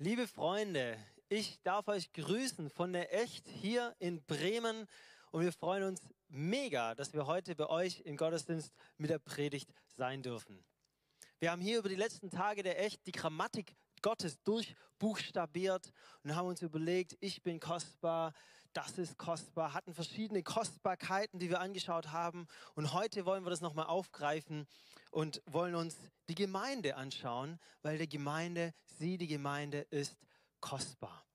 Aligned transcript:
Liebe 0.00 0.28
Freunde, 0.28 0.96
ich 1.28 1.60
darf 1.64 1.88
euch 1.88 2.12
grüßen 2.12 2.70
von 2.70 2.92
der 2.92 3.12
Echt 3.20 3.48
hier 3.48 3.96
in 3.98 4.22
Bremen 4.26 4.86
und 5.32 5.42
wir 5.42 5.52
freuen 5.52 5.82
uns 5.82 6.00
mega, 6.28 6.94
dass 6.94 7.14
wir 7.14 7.26
heute 7.26 7.56
bei 7.56 7.68
euch 7.68 8.02
im 8.02 8.16
Gottesdienst 8.16 8.72
mit 8.96 9.10
der 9.10 9.18
Predigt 9.18 9.74
sein 9.96 10.22
dürfen. 10.22 10.64
Wir 11.40 11.50
haben 11.50 11.60
hier 11.60 11.80
über 11.80 11.88
die 11.88 11.96
letzten 11.96 12.30
Tage 12.30 12.62
der 12.62 12.80
Echt 12.80 13.04
die 13.08 13.12
Grammatik 13.12 13.74
Gottes 14.00 14.40
durchbuchstabiert 14.44 15.90
und 16.22 16.36
haben 16.36 16.46
uns 16.46 16.62
überlegt, 16.62 17.16
ich 17.18 17.42
bin 17.42 17.58
kostbar, 17.58 18.34
das 18.78 18.96
ist 18.96 19.18
kostbar, 19.18 19.74
hatten 19.74 19.92
verschiedene 19.92 20.44
Kostbarkeiten, 20.44 21.40
die 21.40 21.50
wir 21.50 21.58
angeschaut 21.58 22.12
haben. 22.12 22.46
Und 22.76 22.92
heute 22.92 23.26
wollen 23.26 23.44
wir 23.44 23.50
das 23.50 23.60
nochmal 23.60 23.86
aufgreifen 23.86 24.68
und 25.10 25.42
wollen 25.46 25.74
uns 25.74 25.96
die 26.28 26.36
Gemeinde 26.36 26.94
anschauen, 26.94 27.58
weil 27.82 27.98
die 27.98 28.08
Gemeinde, 28.08 28.72
sie, 28.86 29.18
die 29.18 29.26
Gemeinde 29.26 29.80
ist 29.90 30.16
kostbar. 30.60 31.26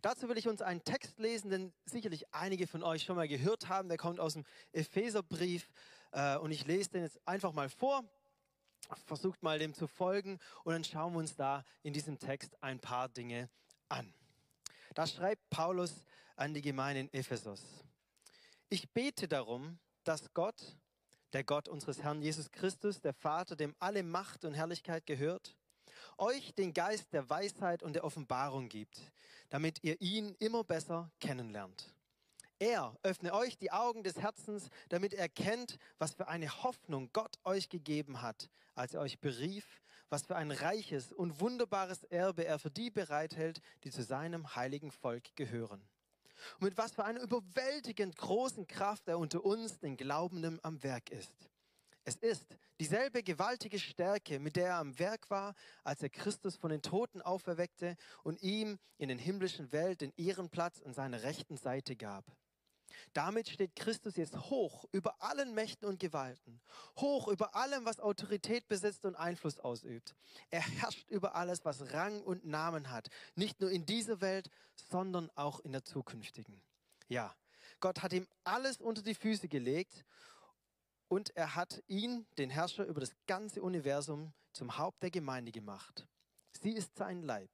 Dazu 0.00 0.30
will 0.30 0.38
ich 0.38 0.48
uns 0.48 0.62
einen 0.62 0.82
Text 0.82 1.18
lesen, 1.18 1.50
den 1.50 1.74
sicherlich 1.84 2.32
einige 2.32 2.66
von 2.66 2.82
euch 2.82 3.02
schon 3.02 3.16
mal 3.16 3.28
gehört 3.28 3.68
haben. 3.68 3.90
Der 3.90 3.98
kommt 3.98 4.18
aus 4.18 4.32
dem 4.32 4.46
Epheserbrief 4.72 5.68
äh, 6.12 6.38
und 6.38 6.52
ich 6.52 6.66
lese 6.66 6.92
den 6.92 7.02
jetzt 7.02 7.20
einfach 7.28 7.52
mal 7.52 7.68
vor 7.68 8.02
versucht 9.06 9.42
mal 9.42 9.58
dem 9.58 9.74
zu 9.74 9.86
folgen 9.86 10.38
und 10.64 10.72
dann 10.72 10.84
schauen 10.84 11.12
wir 11.12 11.20
uns 11.20 11.36
da 11.36 11.64
in 11.82 11.92
diesem 11.92 12.18
Text 12.18 12.62
ein 12.62 12.78
paar 12.78 13.08
Dinge 13.08 13.48
an. 13.88 14.12
Da 14.94 15.06
schreibt 15.06 15.48
Paulus 15.50 16.04
an 16.36 16.54
die 16.54 16.62
Gemeinde 16.62 17.00
in 17.00 17.12
Ephesus. 17.12 17.62
Ich 18.68 18.90
bete 18.90 19.28
darum, 19.28 19.78
dass 20.04 20.32
Gott, 20.34 20.76
der 21.32 21.44
Gott 21.44 21.68
unseres 21.68 22.02
Herrn 22.02 22.22
Jesus 22.22 22.50
Christus, 22.50 23.00
der 23.00 23.14
Vater, 23.14 23.56
dem 23.56 23.74
alle 23.78 24.02
Macht 24.02 24.44
und 24.44 24.54
Herrlichkeit 24.54 25.06
gehört, 25.06 25.56
euch 26.18 26.54
den 26.54 26.72
Geist 26.72 27.12
der 27.12 27.28
Weisheit 27.28 27.82
und 27.82 27.94
der 27.94 28.04
Offenbarung 28.04 28.68
gibt, 28.68 29.00
damit 29.50 29.82
ihr 29.82 30.00
ihn 30.00 30.34
immer 30.38 30.64
besser 30.64 31.10
kennenlernt 31.20 31.92
er 32.62 32.96
öffne 33.02 33.34
euch 33.34 33.58
die 33.58 33.72
Augen 33.72 34.04
des 34.04 34.20
Herzens, 34.20 34.68
damit 34.88 35.14
er 35.14 35.28
kennt, 35.28 35.78
was 35.98 36.14
für 36.14 36.28
eine 36.28 36.62
Hoffnung 36.62 37.10
Gott 37.12 37.36
euch 37.42 37.68
gegeben 37.68 38.22
hat, 38.22 38.50
als 38.76 38.94
er 38.94 39.00
euch 39.00 39.18
berief, 39.18 39.81
was 40.12 40.26
für 40.26 40.36
ein 40.36 40.50
reiches 40.50 41.10
und 41.10 41.40
wunderbares 41.40 42.04
Erbe 42.04 42.44
er 42.44 42.58
für 42.58 42.70
die 42.70 42.90
bereithält, 42.90 43.62
die 43.82 43.90
zu 43.90 44.02
seinem 44.02 44.54
heiligen 44.54 44.92
Volk 44.92 45.34
gehören. 45.36 45.80
Und 46.60 46.64
mit 46.64 46.76
was 46.76 46.92
für 46.92 47.04
einer 47.04 47.22
überwältigend 47.22 48.16
großen 48.18 48.66
Kraft 48.66 49.08
er 49.08 49.18
unter 49.18 49.42
uns, 49.42 49.78
den 49.78 49.96
Glaubenden, 49.96 50.60
am 50.62 50.82
Werk 50.82 51.10
ist. 51.10 51.32
Es 52.04 52.16
ist 52.16 52.58
dieselbe 52.78 53.22
gewaltige 53.22 53.78
Stärke, 53.78 54.38
mit 54.38 54.56
der 54.56 54.66
er 54.66 54.78
am 54.78 54.98
Werk 54.98 55.30
war, 55.30 55.54
als 55.82 56.02
er 56.02 56.10
Christus 56.10 56.56
von 56.56 56.70
den 56.70 56.82
Toten 56.82 57.22
auferweckte 57.22 57.96
und 58.22 58.42
ihm 58.42 58.78
in 58.98 59.08
den 59.08 59.18
himmlischen 59.18 59.72
Welt 59.72 60.02
den 60.02 60.12
Ehrenplatz 60.18 60.82
an 60.82 60.92
seiner 60.92 61.22
rechten 61.22 61.56
Seite 61.56 61.96
gab. 61.96 62.26
Damit 63.12 63.48
steht 63.48 63.76
Christus 63.76 64.16
jetzt 64.16 64.36
hoch 64.36 64.84
über 64.92 65.22
allen 65.22 65.54
Mächten 65.54 65.86
und 65.86 66.00
Gewalten, 66.00 66.60
hoch 66.96 67.28
über 67.28 67.54
allem, 67.54 67.84
was 67.84 68.00
Autorität 68.00 68.68
besitzt 68.68 69.04
und 69.04 69.14
Einfluss 69.16 69.58
ausübt. 69.58 70.14
Er 70.50 70.62
herrscht 70.62 71.08
über 71.10 71.34
alles, 71.34 71.64
was 71.64 71.92
Rang 71.92 72.22
und 72.22 72.44
Namen 72.44 72.90
hat, 72.90 73.08
nicht 73.34 73.60
nur 73.60 73.70
in 73.70 73.86
dieser 73.86 74.20
Welt, 74.20 74.50
sondern 74.74 75.30
auch 75.34 75.60
in 75.60 75.72
der 75.72 75.84
zukünftigen. 75.84 76.62
Ja, 77.08 77.34
Gott 77.80 78.02
hat 78.02 78.12
ihm 78.12 78.26
alles 78.44 78.80
unter 78.80 79.02
die 79.02 79.14
Füße 79.14 79.48
gelegt 79.48 80.04
und 81.08 81.36
er 81.36 81.54
hat 81.54 81.82
ihn, 81.88 82.26
den 82.38 82.48
Herrscher 82.48 82.86
über 82.86 83.00
das 83.00 83.14
ganze 83.26 83.62
Universum, 83.62 84.32
zum 84.52 84.78
Haupt 84.78 85.02
der 85.02 85.10
Gemeinde 85.10 85.52
gemacht. 85.52 86.06
Sie 86.60 86.72
ist 86.72 86.96
sein 86.96 87.22
Leib. 87.22 87.50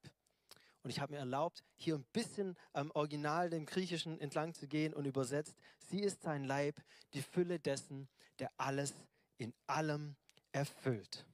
Und 0.83 0.91
ich 0.91 1.00
habe 1.00 1.12
mir 1.12 1.19
erlaubt, 1.19 1.62
hier 1.77 1.97
ein 1.97 2.05
bisschen 2.12 2.56
am 2.72 2.91
Original, 2.93 3.50
dem 3.50 3.66
Griechischen 3.66 4.21
entlang 4.21 4.55
zu 4.55 4.69
gehen 4.69 4.94
und 4.94 5.05
übersetzt. 5.05 5.56
Sie 5.91 6.00
ist 6.00 6.22
sein 6.22 6.44
Leib, 6.44 6.81
die 7.15 7.22
Fülle 7.22 7.59
dessen, 7.59 8.09
der 8.39 8.50
alles 8.56 8.94
in 9.38 9.53
allem 9.67 10.17
erfüllt. 10.53 11.27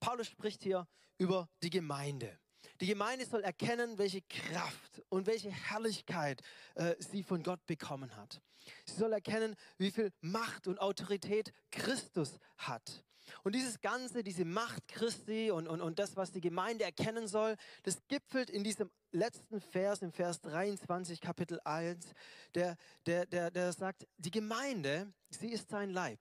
Paulus 0.00 0.28
spricht 0.28 0.62
hier 0.62 0.86
über 1.18 1.48
die 1.62 1.70
Gemeinde. 1.70 2.38
Die 2.80 2.86
Gemeinde 2.86 3.26
soll 3.26 3.42
erkennen, 3.42 3.98
welche 3.98 4.22
Kraft 4.22 5.02
und 5.08 5.26
welche 5.26 5.50
Herrlichkeit 5.50 6.42
äh, 6.74 6.94
sie 6.98 7.22
von 7.22 7.42
Gott 7.42 7.64
bekommen 7.66 8.14
hat. 8.16 8.40
Sie 8.84 8.94
soll 8.94 9.12
erkennen, 9.12 9.56
wie 9.78 9.90
viel 9.90 10.12
Macht 10.20 10.68
und 10.68 10.78
Autorität 10.80 11.52
Christus 11.70 12.38
hat. 12.56 13.04
Und 13.42 13.54
dieses 13.54 13.80
Ganze, 13.80 14.22
diese 14.22 14.44
Macht 14.44 14.86
Christi 14.88 15.50
und, 15.50 15.68
und, 15.68 15.80
und 15.80 15.98
das, 15.98 16.16
was 16.16 16.32
die 16.32 16.40
Gemeinde 16.40 16.84
erkennen 16.84 17.28
soll, 17.28 17.56
das 17.82 17.98
gipfelt 18.08 18.50
in 18.50 18.64
diesem 18.64 18.90
letzten 19.12 19.60
Vers, 19.60 20.02
im 20.02 20.12
Vers 20.12 20.40
23, 20.40 21.20
Kapitel 21.20 21.60
1, 21.64 22.14
der, 22.54 22.76
der, 23.06 23.26
der, 23.26 23.50
der 23.50 23.72
sagt, 23.72 24.06
die 24.16 24.30
Gemeinde, 24.30 25.12
sie 25.30 25.50
ist 25.50 25.68
sein 25.70 25.90
Leib, 25.90 26.20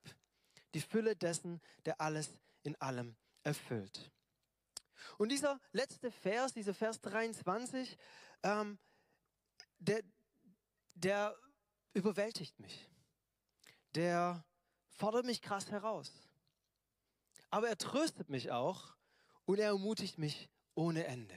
die 0.73 0.81
Fülle 0.81 1.15
dessen, 1.15 1.61
der 1.85 1.99
alles 2.01 2.29
in 2.63 2.75
allem 2.81 3.15
erfüllt. 3.43 4.11
Und 5.17 5.29
dieser 5.29 5.59
letzte 5.71 6.11
Vers, 6.11 6.53
dieser 6.53 6.73
Vers 6.73 7.01
23, 7.01 7.97
ähm, 8.43 8.77
der, 9.79 10.03
der 10.95 11.35
überwältigt 11.93 12.59
mich. 12.59 12.87
Der 13.95 14.43
fordert 14.89 15.25
mich 15.25 15.41
krass 15.41 15.71
heraus. 15.71 16.26
Aber 17.49 17.69
er 17.69 17.77
tröstet 17.77 18.29
mich 18.29 18.51
auch 18.51 18.95
und 19.45 19.59
er 19.59 19.67
ermutigt 19.67 20.17
mich 20.17 20.49
ohne 20.75 21.05
Ende. 21.05 21.35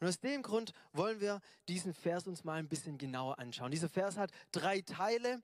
Und 0.00 0.08
aus 0.08 0.18
dem 0.18 0.42
Grund 0.42 0.72
wollen 0.92 1.20
wir 1.20 1.40
diesen 1.68 1.94
Vers 1.94 2.26
uns 2.26 2.42
mal 2.42 2.58
ein 2.58 2.68
bisschen 2.68 2.98
genauer 2.98 3.38
anschauen. 3.38 3.70
Dieser 3.70 3.88
Vers 3.88 4.16
hat 4.16 4.32
drei 4.50 4.80
Teile. 4.80 5.42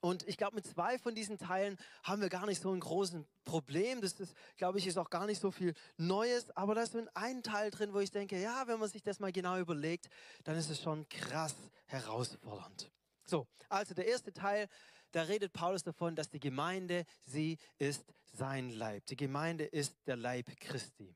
Und 0.00 0.26
ich 0.28 0.36
glaube, 0.36 0.54
mit 0.54 0.66
zwei 0.66 0.98
von 0.98 1.14
diesen 1.14 1.38
Teilen 1.38 1.76
haben 2.02 2.22
wir 2.22 2.28
gar 2.28 2.46
nicht 2.46 2.62
so 2.62 2.70
ein 2.72 2.80
großes 2.80 3.24
Problem. 3.44 4.00
Das 4.00 4.12
ist, 4.14 4.34
glaube 4.56 4.78
ich, 4.78 4.86
ist 4.86 4.96
auch 4.96 5.10
gar 5.10 5.26
nicht 5.26 5.40
so 5.40 5.50
viel 5.50 5.74
Neues. 5.96 6.50
Aber 6.56 6.74
da 6.74 6.82
ist 6.82 6.92
so 6.92 7.04
ein 7.14 7.42
Teil 7.42 7.70
drin, 7.70 7.92
wo 7.92 8.00
ich 8.00 8.10
denke, 8.10 8.40
ja, 8.40 8.66
wenn 8.66 8.78
man 8.78 8.88
sich 8.88 9.02
das 9.02 9.18
mal 9.18 9.32
genau 9.32 9.58
überlegt, 9.58 10.08
dann 10.44 10.56
ist 10.56 10.70
es 10.70 10.80
schon 10.80 11.08
krass 11.08 11.54
herausfordernd. 11.86 12.90
So, 13.24 13.46
also 13.68 13.92
der 13.92 14.06
erste 14.06 14.32
Teil, 14.32 14.68
da 15.12 15.22
redet 15.22 15.52
Paulus 15.52 15.82
davon, 15.82 16.14
dass 16.14 16.30
die 16.30 16.40
Gemeinde, 16.40 17.04
sie 17.24 17.58
ist 17.78 18.04
sein 18.32 18.70
Leib. 18.70 19.06
Die 19.06 19.16
Gemeinde 19.16 19.64
ist 19.64 19.94
der 20.06 20.16
Leib 20.16 20.46
Christi. 20.60 21.14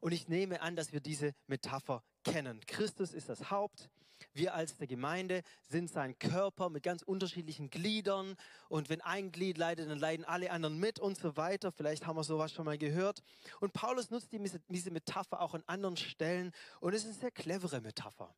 Und 0.00 0.12
ich 0.12 0.28
nehme 0.28 0.60
an, 0.60 0.76
dass 0.76 0.92
wir 0.92 1.00
diese 1.00 1.34
Metapher 1.46 2.02
kennen. 2.24 2.60
Christus 2.66 3.12
ist 3.12 3.28
das 3.28 3.50
Haupt. 3.50 3.90
Wir 4.32 4.54
als 4.54 4.76
der 4.76 4.86
Gemeinde 4.86 5.42
sind 5.68 5.90
sein 5.90 6.18
Körper 6.18 6.70
mit 6.70 6.82
ganz 6.82 7.02
unterschiedlichen 7.02 7.70
Gliedern. 7.70 8.36
Und 8.68 8.88
wenn 8.88 9.00
ein 9.00 9.32
Glied 9.32 9.58
leidet, 9.58 9.88
dann 9.88 9.98
leiden 9.98 10.24
alle 10.24 10.50
anderen 10.50 10.78
mit 10.78 10.98
und 10.98 11.18
so 11.18 11.36
weiter. 11.36 11.72
Vielleicht 11.72 12.06
haben 12.06 12.16
wir 12.16 12.24
sowas 12.24 12.52
schon 12.52 12.64
mal 12.64 12.78
gehört. 12.78 13.22
Und 13.60 13.72
Paulus 13.72 14.10
nutzt 14.10 14.30
diese 14.32 14.90
Metapher 14.90 15.40
auch 15.40 15.54
an 15.54 15.64
anderen 15.66 15.96
Stellen. 15.96 16.52
Und 16.80 16.94
es 16.94 17.02
ist 17.02 17.10
eine 17.10 17.20
sehr 17.20 17.30
clevere 17.30 17.80
Metapher 17.80 18.34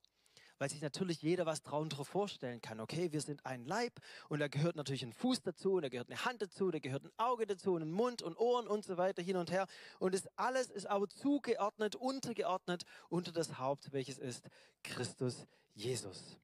weil 0.61 0.69
sich 0.69 0.83
natürlich 0.83 1.23
jeder 1.23 1.47
was 1.47 1.63
darunter 1.63 2.05
vorstellen 2.05 2.61
kann. 2.61 2.81
Okay, 2.81 3.11
wir 3.13 3.23
sind 3.23 3.47
ein 3.47 3.65
Leib 3.65 3.95
und 4.29 4.41
da 4.41 4.49
gehört 4.49 4.77
natürlich 4.77 5.03
ein 5.03 5.15
Fuß 5.15 5.41
dazu, 5.41 5.73
und 5.73 5.83
da 5.83 5.89
gehört 5.89 6.11
eine 6.11 6.23
Hand 6.27 6.43
dazu, 6.43 6.71
da 6.71 6.79
gehört 6.79 7.05
ein 7.05 7.13
Auge 7.17 7.47
dazu, 7.47 7.73
und 7.73 7.83
ein 7.83 7.91
Mund 7.91 8.21
und 8.21 8.37
Ohren 8.37 8.69
und 8.69 8.85
so 8.85 8.99
weiter 8.99 9.23
hin 9.23 9.37
und 9.37 9.51
her. 9.51 9.67
Und 9.99 10.15
das 10.15 10.29
alles 10.37 10.69
ist 10.69 10.85
aber 10.85 11.09
zugeordnet, 11.09 11.97
untergeordnet 11.97 12.85
unter 13.09 13.33
das 13.33 13.59
Haupt, 13.59 13.91
welches 13.93 14.19
ist 14.19 14.51
Christus 14.83 15.47
Jesus. 15.73 16.37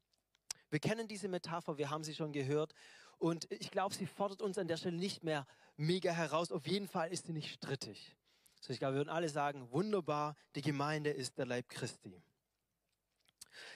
Wir 0.70 0.78
kennen 0.80 1.08
diese 1.08 1.28
Metapher, 1.28 1.76
wir 1.76 1.90
haben 1.90 2.02
sie 2.02 2.14
schon 2.14 2.32
gehört 2.32 2.72
und 3.18 3.46
ich 3.52 3.70
glaube, 3.70 3.94
sie 3.94 4.06
fordert 4.06 4.40
uns 4.40 4.56
an 4.56 4.66
der 4.66 4.78
Stelle 4.78 4.96
nicht 4.96 5.24
mehr 5.24 5.46
mega 5.76 6.10
heraus. 6.10 6.52
Auf 6.52 6.66
jeden 6.66 6.88
Fall 6.88 7.12
ist 7.12 7.26
sie 7.26 7.34
nicht 7.34 7.52
strittig. 7.52 8.16
So, 8.62 8.72
ich 8.72 8.78
glaube, 8.78 8.94
wir 8.94 9.00
würden 9.00 9.10
alle 9.10 9.28
sagen, 9.28 9.70
wunderbar, 9.72 10.36
die 10.54 10.62
Gemeinde 10.62 11.10
ist 11.10 11.36
der 11.36 11.44
Leib 11.44 11.68
Christi. 11.68 12.22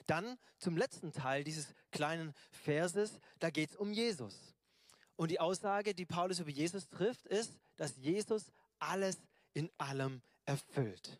Dann 0.06 0.38
zum 0.59 0.77
letzten 0.77 1.12
Teil 1.12 1.44
dieses 1.44 1.75
kleinen 1.91 2.35
Verses, 2.50 3.21
da 3.38 3.50
geht 3.50 3.71
es 3.71 3.77
um 3.77 3.93
Jesus. 3.93 4.55
Und 5.17 5.31
die 5.31 5.41
Aussage, 5.41 5.94
die 5.94 6.06
Paulus 6.06 6.38
über 6.38 6.50
Jesus 6.50 6.88
trifft, 6.88 7.27
ist, 7.27 7.59
dass 7.77 7.97
Jesus 7.97 8.50
alles 8.79 9.19
in 9.53 9.71
allem 9.79 10.23
erfüllt. 10.47 11.19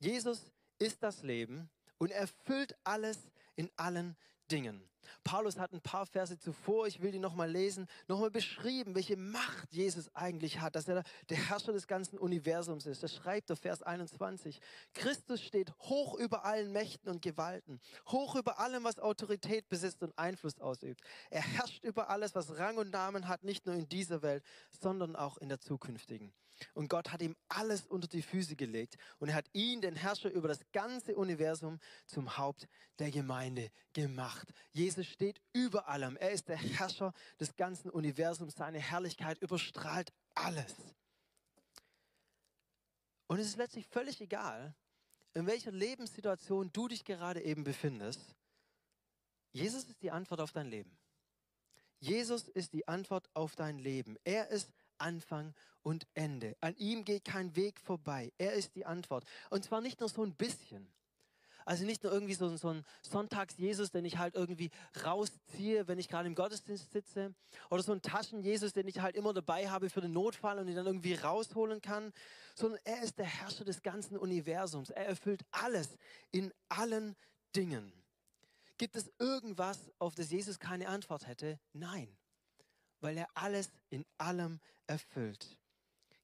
Jesus 0.00 0.52
ist 0.78 1.02
das 1.02 1.22
Leben 1.22 1.70
und 1.98 2.10
erfüllt 2.10 2.76
alles 2.84 3.18
in 3.56 3.70
allen 3.76 4.16
Dingen. 4.50 4.88
Paulus 5.24 5.58
hat 5.58 5.72
ein 5.72 5.80
paar 5.80 6.06
Verse 6.06 6.38
zuvor, 6.38 6.86
ich 6.86 7.00
will 7.00 7.12
die 7.12 7.18
nochmal 7.18 7.50
lesen, 7.50 7.86
nochmal 8.06 8.30
beschrieben, 8.30 8.94
welche 8.94 9.16
Macht 9.16 9.72
Jesus 9.72 10.14
eigentlich 10.14 10.60
hat, 10.60 10.74
dass 10.74 10.88
er 10.88 11.02
der 11.28 11.36
Herrscher 11.36 11.72
des 11.72 11.86
ganzen 11.86 12.18
Universums 12.18 12.86
ist. 12.86 13.02
Das 13.02 13.14
schreibt 13.14 13.48
der 13.48 13.56
Vers 13.56 13.82
21. 13.82 14.60
Christus 14.94 15.42
steht 15.42 15.72
hoch 15.80 16.14
über 16.18 16.44
allen 16.44 16.72
Mächten 16.72 17.10
und 17.10 17.22
Gewalten, 17.22 17.80
hoch 18.06 18.36
über 18.36 18.58
allem, 18.58 18.84
was 18.84 18.98
Autorität 18.98 19.68
besitzt 19.68 20.02
und 20.02 20.18
Einfluss 20.18 20.58
ausübt. 20.60 21.00
Er 21.30 21.42
herrscht 21.42 21.84
über 21.84 22.10
alles, 22.10 22.34
was 22.34 22.56
Rang 22.58 22.78
und 22.78 22.90
Namen 22.90 23.28
hat, 23.28 23.44
nicht 23.44 23.66
nur 23.66 23.74
in 23.74 23.88
dieser 23.88 24.22
Welt, 24.22 24.42
sondern 24.70 25.16
auch 25.16 25.38
in 25.38 25.48
der 25.48 25.60
zukünftigen. 25.60 26.32
Und 26.74 26.88
Gott 26.88 27.12
hat 27.12 27.22
ihm 27.22 27.36
alles 27.48 27.86
unter 27.86 28.08
die 28.08 28.22
Füße 28.22 28.56
gelegt 28.56 28.96
und 29.18 29.28
er 29.28 29.34
hat 29.34 29.48
ihn, 29.52 29.80
den 29.80 29.96
Herrscher 29.96 30.30
über 30.30 30.48
das 30.48 30.60
ganze 30.72 31.16
Universum, 31.16 31.78
zum 32.06 32.36
Haupt 32.36 32.68
der 32.98 33.10
Gemeinde 33.10 33.70
gemacht. 33.92 34.48
Jesus 34.72 35.06
steht 35.06 35.40
über 35.52 35.88
allem. 35.88 36.16
Er 36.16 36.30
ist 36.30 36.48
der 36.48 36.56
Herrscher 36.56 37.12
des 37.38 37.56
ganzen 37.56 37.90
Universums. 37.90 38.54
Seine 38.54 38.78
Herrlichkeit 38.78 39.38
überstrahlt 39.38 40.12
alles. 40.34 40.74
Und 43.26 43.38
es 43.38 43.46
ist 43.46 43.56
letztlich 43.56 43.86
völlig 43.86 44.20
egal, 44.20 44.74
in 45.34 45.46
welcher 45.46 45.70
Lebenssituation 45.70 46.72
du 46.72 46.88
dich 46.88 47.04
gerade 47.04 47.42
eben 47.42 47.62
befindest. 47.62 48.34
Jesus 49.52 49.84
ist 49.84 50.02
die 50.02 50.10
Antwort 50.10 50.40
auf 50.40 50.52
dein 50.52 50.68
Leben. 50.68 50.98
Jesus 52.00 52.48
ist 52.48 52.72
die 52.72 52.86
Antwort 52.86 53.28
auf 53.34 53.56
dein 53.56 53.78
Leben. 53.78 54.16
Er 54.24 54.48
ist 54.48 54.72
Anfang 54.98 55.54
und 55.82 56.06
Ende. 56.14 56.56
An 56.60 56.76
ihm 56.76 57.04
geht 57.04 57.24
kein 57.24 57.56
Weg 57.56 57.80
vorbei. 57.80 58.32
Er 58.38 58.52
ist 58.52 58.74
die 58.74 58.86
Antwort. 58.86 59.24
Und 59.50 59.64
zwar 59.64 59.80
nicht 59.80 60.00
nur 60.00 60.08
so 60.08 60.22
ein 60.22 60.34
bisschen. 60.34 60.86
Also 61.64 61.84
nicht 61.84 62.02
nur 62.02 62.12
irgendwie 62.12 62.34
so, 62.34 62.56
so 62.56 62.70
ein 62.70 62.82
Sonntags-Jesus, 63.02 63.90
den 63.90 64.06
ich 64.06 64.16
halt 64.16 64.34
irgendwie 64.34 64.70
rausziehe, 65.04 65.86
wenn 65.86 65.98
ich 65.98 66.08
gerade 66.08 66.26
im 66.26 66.34
Gottesdienst 66.34 66.92
sitze. 66.92 67.34
Oder 67.68 67.82
so 67.82 67.92
ein 67.92 68.00
Taschen-Jesus, 68.00 68.72
den 68.72 68.88
ich 68.88 69.00
halt 69.00 69.16
immer 69.16 69.34
dabei 69.34 69.68
habe 69.68 69.90
für 69.90 70.00
den 70.00 70.12
Notfall 70.12 70.58
und 70.58 70.68
ihn 70.68 70.76
dann 70.76 70.86
irgendwie 70.86 71.12
rausholen 71.14 71.82
kann. 71.82 72.12
Sondern 72.54 72.80
er 72.84 73.02
ist 73.02 73.18
der 73.18 73.26
Herrscher 73.26 73.66
des 73.66 73.82
ganzen 73.82 74.16
Universums. 74.16 74.88
Er 74.88 75.06
erfüllt 75.06 75.42
alles 75.50 75.98
in 76.30 76.54
allen 76.70 77.16
Dingen. 77.54 77.92
Gibt 78.78 78.96
es 78.96 79.10
irgendwas, 79.18 79.90
auf 79.98 80.14
das 80.14 80.30
Jesus 80.30 80.58
keine 80.58 80.88
Antwort 80.88 81.26
hätte? 81.26 81.60
Nein 81.74 82.16
weil 83.00 83.16
er 83.16 83.28
alles 83.34 83.70
in 83.90 84.04
allem 84.16 84.60
erfüllt. 84.86 85.56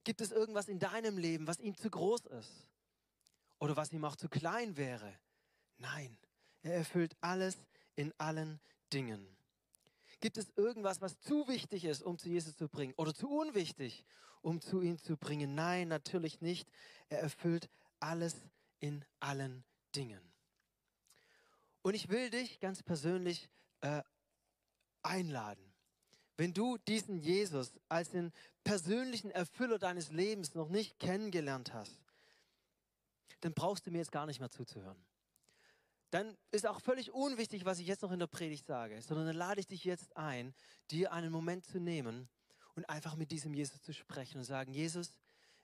Gibt 0.05 0.21
es 0.21 0.33
irgendwas 0.33 0.69
in 0.69 0.79
deinem 0.79 1.17
Leben, 1.17 1.47
was 1.47 1.61
ihm 1.61 1.77
zu 1.77 1.91
groß 1.91 2.27
ist? 2.27 2.69
Oder 3.59 3.77
was 3.77 3.93
ihm 3.93 4.05
auch 4.05 4.17
zu 4.17 4.29
klein 4.29 4.77
wäre? 4.77 5.19
Nein, 5.79 6.17
er 6.63 6.75
erfüllt 6.75 7.17
alles 7.21 7.57
in 7.97 8.13
allen 8.19 8.61
Dingen. 8.93 9.27
Gibt 10.21 10.37
es 10.39 10.51
irgendwas, 10.57 11.01
was 11.01 11.21
zu 11.21 11.49
wichtig 11.49 11.85
ist, 11.85 12.03
um 12.03 12.19
zu 12.19 12.29
Jesus 12.29 12.57
zu 12.57 12.69
bringen? 12.69 12.95
Oder 12.97 13.15
zu 13.15 13.29
unwichtig, 13.29 14.05
um 14.43 14.61
zu 14.61 14.81
ihm 14.81 14.99
zu 14.99 15.17
bringen? 15.17 15.55
Nein, 15.55 15.89
natürlich 15.89 16.41
nicht. 16.41 16.69
Er 17.09 17.21
erfüllt 17.21 17.69
alles 18.01 18.37
in 18.81 19.05
allen 19.21 19.65
Dingen. 19.95 20.21
Und 21.83 21.95
ich 21.95 22.09
will 22.09 22.31
dich 22.31 22.61
ganz 22.61 22.83
persönlich 22.83 23.49
äh, 23.83 24.03
einladen 25.03 25.64
wenn 26.37 26.53
du 26.53 26.79
diesen 26.79 27.19
Jesus 27.19 27.73
als 27.89 28.11
den 28.11 28.33
persönlichen 28.65 29.31
Erfüller 29.31 29.79
deines 29.79 30.11
Lebens 30.11 30.55
noch 30.55 30.69
nicht 30.69 30.99
kennengelernt 30.99 31.73
hast, 31.73 31.99
dann 33.41 33.55
brauchst 33.55 33.87
du 33.87 33.91
mir 33.91 33.99
jetzt 33.99 34.13
gar 34.13 34.27
nicht 34.27 34.41
mehr 34.41 34.51
zuzuhören. 34.51 34.97
Dann 36.11 36.37
ist 36.51 36.67
auch 36.67 36.81
völlig 36.81 37.13
unwichtig, 37.13 37.65
was 37.65 37.79
ich 37.79 37.87
jetzt 37.87 38.03
noch 38.03 38.13
in 38.13 38.21
der 38.21 38.27
Predigt 38.27 38.67
sage, 38.67 39.01
sondern 39.03 39.27
dann 39.27 39.37
lade 39.37 39.61
ich 39.61 39.67
dich 39.67 39.85
jetzt 39.85 40.17
ein, 40.17 40.55
dir 40.91 41.13
einen 41.13 41.33
Moment 41.33 41.67
zu 41.67 41.79
nehmen 41.79 42.29
und 42.75 42.89
einfach 42.89 43.17
mit 43.17 43.31
diesem 43.33 43.53
Jesus 43.53 43.83
zu 43.83 43.93
sprechen 43.93 44.39
und 44.39 44.45
sagen, 44.45 44.73
Jesus, 44.73 45.19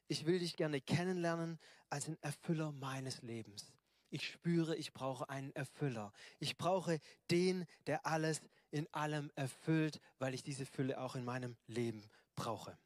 ich 0.08 0.26
will 0.26 0.40
dich 0.40 0.56
gerne 0.56 0.80
kennenlernen 0.80 1.58
als 1.88 2.06
den 2.06 2.20
Erfüller 2.20 2.72
meines 2.72 3.22
Lebens. 3.22 3.72
Ich 4.10 4.26
spüre, 4.26 4.74
ich 4.76 4.92
brauche 4.92 5.28
einen 5.28 5.54
Erfüller. 5.54 6.12
Ich 6.40 6.58
brauche 6.58 6.98
den, 7.30 7.64
der 7.86 8.04
alles 8.06 8.40
in 8.70 8.92
allem 8.92 9.30
erfüllt, 9.34 10.00
weil 10.18 10.34
ich 10.34 10.42
diese 10.42 10.66
Fülle 10.66 11.00
auch 11.00 11.16
in 11.16 11.24
meinem 11.24 11.56
Leben 11.66 12.08
brauche. 12.34 12.76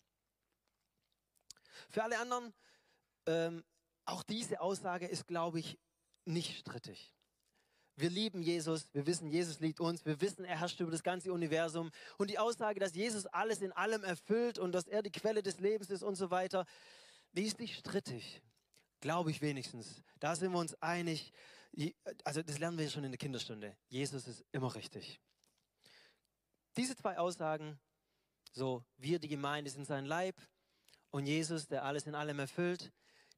Für 1.91 2.03
alle 2.03 2.19
anderen, 2.19 2.53
ähm, 3.27 3.65
auch 4.05 4.23
diese 4.23 4.61
Aussage 4.61 5.07
ist, 5.07 5.27
glaube 5.27 5.61
ich, 5.61 5.79
nicht 6.25 6.59
strittig. 6.59 7.13
Wir 7.97 8.11
lieben 8.11 8.43
Jesus, 8.43 8.93
wir 8.93 9.07
wissen, 9.07 9.31
Jesus 9.31 9.61
liebt 9.61 9.79
uns, 9.79 10.05
wir 10.05 10.21
wissen, 10.21 10.45
er 10.45 10.59
herrscht 10.59 10.81
über 10.81 10.91
das 10.91 11.05
ganze 11.05 11.33
Universum. 11.33 11.93
Und 12.19 12.29
die 12.29 12.39
Aussage, 12.39 12.81
dass 12.81 12.95
Jesus 12.95 13.27
alles 13.27 13.61
in 13.61 13.71
allem 13.73 14.03
erfüllt 14.03 14.59
und 14.59 14.73
dass 14.73 14.89
er 14.89 15.03
die 15.03 15.13
Quelle 15.13 15.43
des 15.43 15.61
Lebens 15.61 15.91
ist 15.91 16.03
und 16.03 16.17
so 16.17 16.31
weiter, 16.31 16.67
die 17.33 17.45
ist 17.45 17.61
nicht 17.61 17.79
strittig. 17.79 18.43
Glaube 19.01 19.31
ich 19.31 19.41
wenigstens. 19.43 20.03
Da 20.19 20.35
sind 20.35 20.53
wir 20.53 20.59
uns 20.59 20.75
einig. 20.83 21.33
Also 22.25 22.43
das 22.43 22.59
lernen 22.59 22.79
wir 22.79 22.91
schon 22.91 23.05
in 23.05 23.13
der 23.13 23.19
Kinderstunde. 23.19 23.77
Jesus 23.89 24.27
ist 24.27 24.45
immer 24.51 24.75
richtig. 24.75 25.21
Diese 26.76 26.97
zwei 26.97 27.19
Aussagen, 27.19 27.79
so 28.53 28.85
wir, 28.97 29.19
die 29.19 29.29
Gemeinde, 29.29 29.71
sind 29.71 29.87
sein 29.87 30.05
Leib 30.05 30.37
und 31.11 31.26
Jesus, 31.26 31.69
der 31.69 31.85
alles 31.85 32.06
in 32.06 32.15
allem 32.15 32.38
erfüllt, 32.38 32.93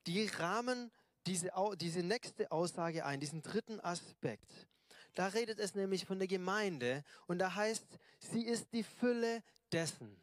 die 0.06 0.26
rahmen 0.26 0.90
diese, 1.26 1.50
diese 1.76 2.02
nächste 2.02 2.50
Aussage 2.50 3.04
ein, 3.04 3.20
diesen 3.20 3.42
dritten 3.42 3.80
Aspekt. 3.80 4.68
Da 5.14 5.28
redet 5.28 5.58
es 5.58 5.74
nämlich 5.74 6.04
von 6.04 6.18
der 6.18 6.28
Gemeinde 6.28 7.04
und 7.26 7.38
da 7.38 7.54
heißt, 7.54 7.86
sie 8.18 8.44
ist 8.44 8.72
die 8.72 8.84
Fülle 8.84 9.42
dessen. 9.72 10.16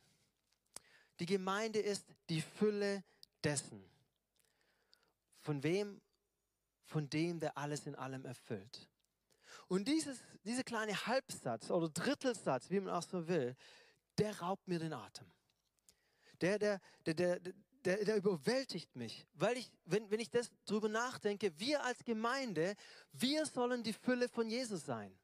Die 1.20 1.26
Gemeinde 1.26 1.80
ist 1.80 2.06
die 2.30 2.42
Fülle 2.42 3.04
dessen. 3.44 3.84
Von 5.42 5.64
wem? 5.64 6.02
Von 6.86 7.10
dem, 7.10 7.40
der 7.40 7.58
alles 7.58 7.86
in 7.86 7.96
allem 7.96 8.26
erfüllt. 8.26 8.90
Und 9.68 9.88
dieses, 9.88 10.20
dieser 10.44 10.64
kleine 10.64 11.06
Halbsatz 11.06 11.72
oder 11.72 11.90
Drittelsatz, 11.90 12.70
wie 12.70 12.80
man 12.80 12.94
auch 12.94 13.04
so 13.04 13.28
will, 13.28 13.56
der 14.18 14.40
raubt 14.40 14.68
mir 14.68 14.80
den 14.80 14.94
Atem. 14.94 15.32
Der, 16.42 16.60
der, 16.60 16.82
der, 17.06 17.14
der, 17.14 17.40
der, 17.86 18.06
der 18.06 18.16
überwältigt 18.18 18.96
mich, 18.96 19.26
weil 19.34 19.58
ich, 19.58 19.72
wenn, 19.86 20.10
wenn 20.10 20.20
ich 20.20 20.30
das 20.30 20.52
drüber 20.66 20.90
nachdenke, 20.90 21.58
wir 21.60 21.84
als 21.84 22.04
Gemeinde, 22.04 22.76
wir 23.12 23.46
sollen 23.46 23.84
die 23.84 23.94
Fülle 23.94 24.30
von 24.30 24.50
Jesus 24.50 24.86
sein. 24.86 25.18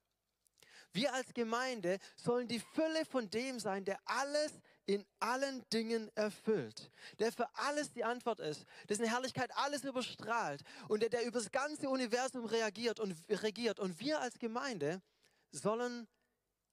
Wir 0.92 1.14
als 1.14 1.34
Gemeinde 1.34 2.00
sollen 2.16 2.48
die 2.48 2.60
Fülle 2.60 3.06
von 3.06 3.30
dem 3.30 3.60
sein, 3.60 3.86
der 3.86 4.00
alles 4.06 4.60
in 4.86 5.06
allen 5.20 5.68
Dingen 5.70 6.10
erfüllt, 6.16 6.92
der 7.20 7.32
für 7.32 7.48
alles 7.56 7.92
die 7.92 8.04
Antwort 8.04 8.40
ist, 8.40 8.66
dessen 8.88 9.06
Herrlichkeit 9.06 9.52
alles 9.56 9.84
überstrahlt 9.84 10.64
und 10.88 11.02
der, 11.02 11.10
der 11.10 11.26
über 11.26 11.40
das 11.40 11.52
ganze 11.52 11.90
Universum 11.90 12.46
reagiert 12.46 13.00
und 13.00 13.16
regiert. 13.30 13.80
Und 13.80 14.00
wir 14.00 14.20
als 14.20 14.40
Gemeinde 14.40 15.02
sollen 15.52 16.08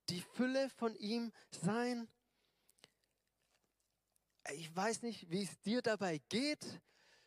die 0.08 0.20
Fülle 0.20 0.70
von 0.70 0.94
ihm 0.94 1.32
sein. 1.50 2.08
Ich 4.54 4.75
weiß 4.75 5.02
nicht, 5.02 5.30
wie 5.30 5.42
es 5.42 5.60
dir 5.60 5.82
dabei 5.82 6.18
geht. 6.28 6.80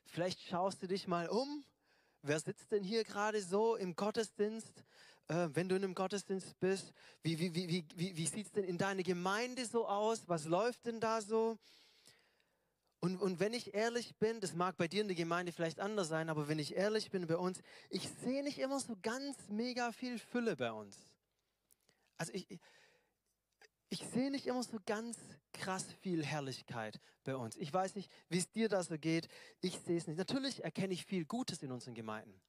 Vielleicht 0.05 0.41
schaust 0.41 0.81
du 0.81 0.88
dich 0.88 1.07
mal 1.07 1.29
um. 1.29 1.65
Wer 2.21 2.39
sitzt 2.39 2.71
denn 2.71 2.83
hier 2.83 3.03
gerade 3.03 3.41
so 3.41 3.75
im 3.75 3.95
Gottesdienst? 3.95 4.83
Äh, 5.29 5.50
wenn 5.53 5.69
du 5.69 5.75
in 5.75 5.83
einem 5.83 5.95
Gottesdienst 5.95 6.59
bist, 6.59 6.91
wie, 7.24 7.39
wie, 7.39 7.53
wie, 7.55 7.86
wie, 7.95 8.17
wie 8.17 8.27
sieht 8.27 8.48
es 8.48 8.51
denn 8.51 8.65
in 8.65 8.77
deiner 8.77 9.03
Gemeinde 9.03 9.65
so 9.65 9.88
aus? 9.88 10.27
Was 10.27 10.45
läuft 10.45 10.86
denn 10.86 11.00
da 11.00 11.21
so? 11.21 11.57
Und, 13.00 13.21
und 13.21 13.39
wenn 13.39 13.53
ich 13.53 13.74
ehrlich 13.74 14.17
bin, 14.17 14.41
das 14.41 14.53
mag 14.53 14.75
bei 14.75 14.88
dir 14.88 15.01
in 15.01 15.07
der 15.07 15.15
Gemeinde 15.15 15.53
vielleicht 15.53 15.79
anders 15.79 16.09
sein, 16.09 16.29
aber 16.29 16.50
wenn 16.50 16.59
ich 16.59 16.75
ehrlich 16.75 17.12
bin 17.12 17.27
bei 17.27 17.38
uns, 17.38 17.62
ich 17.89 18.09
sehe 18.24 18.43
nicht 18.43 18.59
immer 18.59 18.79
so 18.79 18.98
ganz 19.01 19.38
mega 19.48 19.93
viel 19.93 20.19
Fülle 20.19 20.57
bei 20.57 20.71
uns. 20.71 20.98
Also 22.17 22.33
ich, 22.33 22.59
ich 23.89 24.05
sehe 24.08 24.31
nicht 24.31 24.48
immer 24.48 24.63
so 24.63 24.77
ganz 24.86 25.17
krass 25.53 25.86
viel 26.01 26.24
Herrlichkeit 26.24 27.00
bei 27.24 27.36
uns. 27.36 27.58
Ich 27.58 27.74
weiß 27.74 27.96
nicht, 27.96 28.12
wie 28.29 28.38
es 28.38 28.51
dir 28.51 28.69
da 28.69 28.84
so 28.84 28.98
geht. 28.98 29.27
Ich 29.62 29.79
sehe 29.79 29.98
es 29.98 30.08
nicht. 30.08 30.17
Natürlich 30.17 30.63
erkenne 30.63 30.93
ich 30.93 31.05
viel 31.05 31.25
Gutes 31.25 31.63
in 31.63 31.72
unseren 31.72 31.96
Gemeinden 31.96 32.39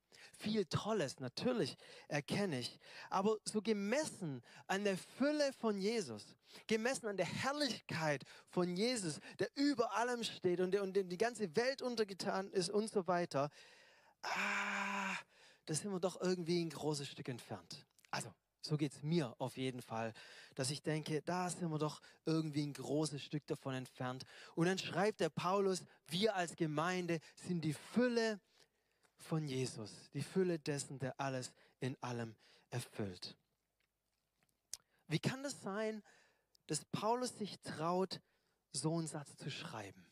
viel 0.40 0.64
Tolles, 0.66 1.20
natürlich 1.20 1.76
erkenne 2.08 2.60
ich. 2.60 2.78
Aber 3.10 3.36
so 3.44 3.60
gemessen 3.60 4.42
an 4.66 4.84
der 4.84 4.96
Fülle 4.96 5.52
von 5.52 5.78
Jesus, 5.78 6.24
gemessen 6.66 7.06
an 7.06 7.16
der 7.16 7.26
Herrlichkeit 7.26 8.24
von 8.48 8.74
Jesus, 8.74 9.20
der 9.38 9.48
über 9.54 9.94
allem 9.94 10.24
steht 10.24 10.60
und, 10.60 10.72
der, 10.72 10.82
und 10.82 10.94
die 10.94 11.18
ganze 11.18 11.54
Welt 11.56 11.82
untergetan 11.82 12.50
ist 12.50 12.70
und 12.70 12.90
so 12.90 13.06
weiter, 13.06 13.50
ah, 14.22 15.16
da 15.66 15.74
sind 15.74 15.92
wir 15.92 16.00
doch 16.00 16.20
irgendwie 16.20 16.64
ein 16.64 16.70
großes 16.70 17.08
Stück 17.08 17.28
entfernt. 17.28 17.86
Also, 18.10 18.32
so 18.60 18.76
geht 18.76 18.92
es 18.92 19.02
mir 19.02 19.34
auf 19.38 19.56
jeden 19.56 19.82
Fall, 19.82 20.12
dass 20.54 20.70
ich 20.70 20.82
denke, 20.82 21.22
da 21.22 21.48
sind 21.48 21.70
wir 21.70 21.78
doch 21.78 22.00
irgendwie 22.26 22.62
ein 22.62 22.72
großes 22.72 23.22
Stück 23.22 23.46
davon 23.46 23.74
entfernt. 23.74 24.24
Und 24.54 24.66
dann 24.66 24.78
schreibt 24.78 25.20
der 25.20 25.30
Paulus, 25.30 25.84
wir 26.06 26.34
als 26.34 26.56
Gemeinde 26.56 27.20
sind 27.36 27.62
die 27.64 27.72
Fülle 27.72 28.40
von 29.16 29.46
Jesus, 29.46 29.92
die 30.12 30.22
Fülle 30.22 30.58
dessen, 30.58 30.98
der 30.98 31.18
alles 31.20 31.52
in 31.80 31.96
allem 32.02 32.36
erfüllt. 32.70 33.36
Wie 35.08 35.18
kann 35.18 35.44
es 35.44 35.54
das 35.54 35.62
sein, 35.62 36.02
dass 36.66 36.84
Paulus 36.86 37.36
sich 37.36 37.58
traut, 37.60 38.20
so 38.72 38.96
einen 38.96 39.08
Satz 39.08 39.36
zu 39.36 39.50
schreiben? 39.50 40.09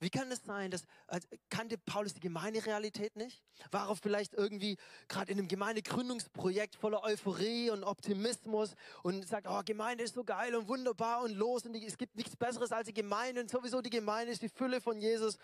Wie 0.00 0.10
kann 0.10 0.30
es 0.30 0.44
sein, 0.44 0.70
dass 0.70 0.84
also, 1.08 1.26
kannte 1.50 1.76
Paulus 1.76 2.14
die 2.14 2.20
Gemeinderealität 2.20 3.16
nicht? 3.16 3.42
War 3.72 3.88
er 3.88 3.96
vielleicht 3.96 4.34
irgendwie 4.34 4.76
gerade 5.08 5.32
in 5.32 5.38
einem 5.38 5.48
Gemeindegründungsprojekt 5.48 6.76
voller 6.76 7.02
Euphorie 7.02 7.70
und 7.70 7.82
Optimismus 7.82 8.76
und 9.02 9.26
sagt, 9.26 9.48
oh, 9.48 9.60
Gemeinde 9.64 10.04
ist 10.04 10.14
so 10.14 10.22
geil 10.22 10.54
und 10.54 10.68
wunderbar 10.68 11.22
und 11.22 11.32
los 11.32 11.66
und 11.66 11.72
die, 11.72 11.84
es 11.84 11.98
gibt 11.98 12.14
nichts 12.14 12.36
Besseres 12.36 12.70
als 12.70 12.86
die 12.86 12.94
Gemeinde 12.94 13.40
und 13.40 13.50
sowieso 13.50 13.80
die 13.82 13.90
Gemeinde 13.90 14.32
ist 14.32 14.42
die 14.42 14.48
Fülle 14.48 14.80
von 14.80 15.00
Jesus 15.00 15.36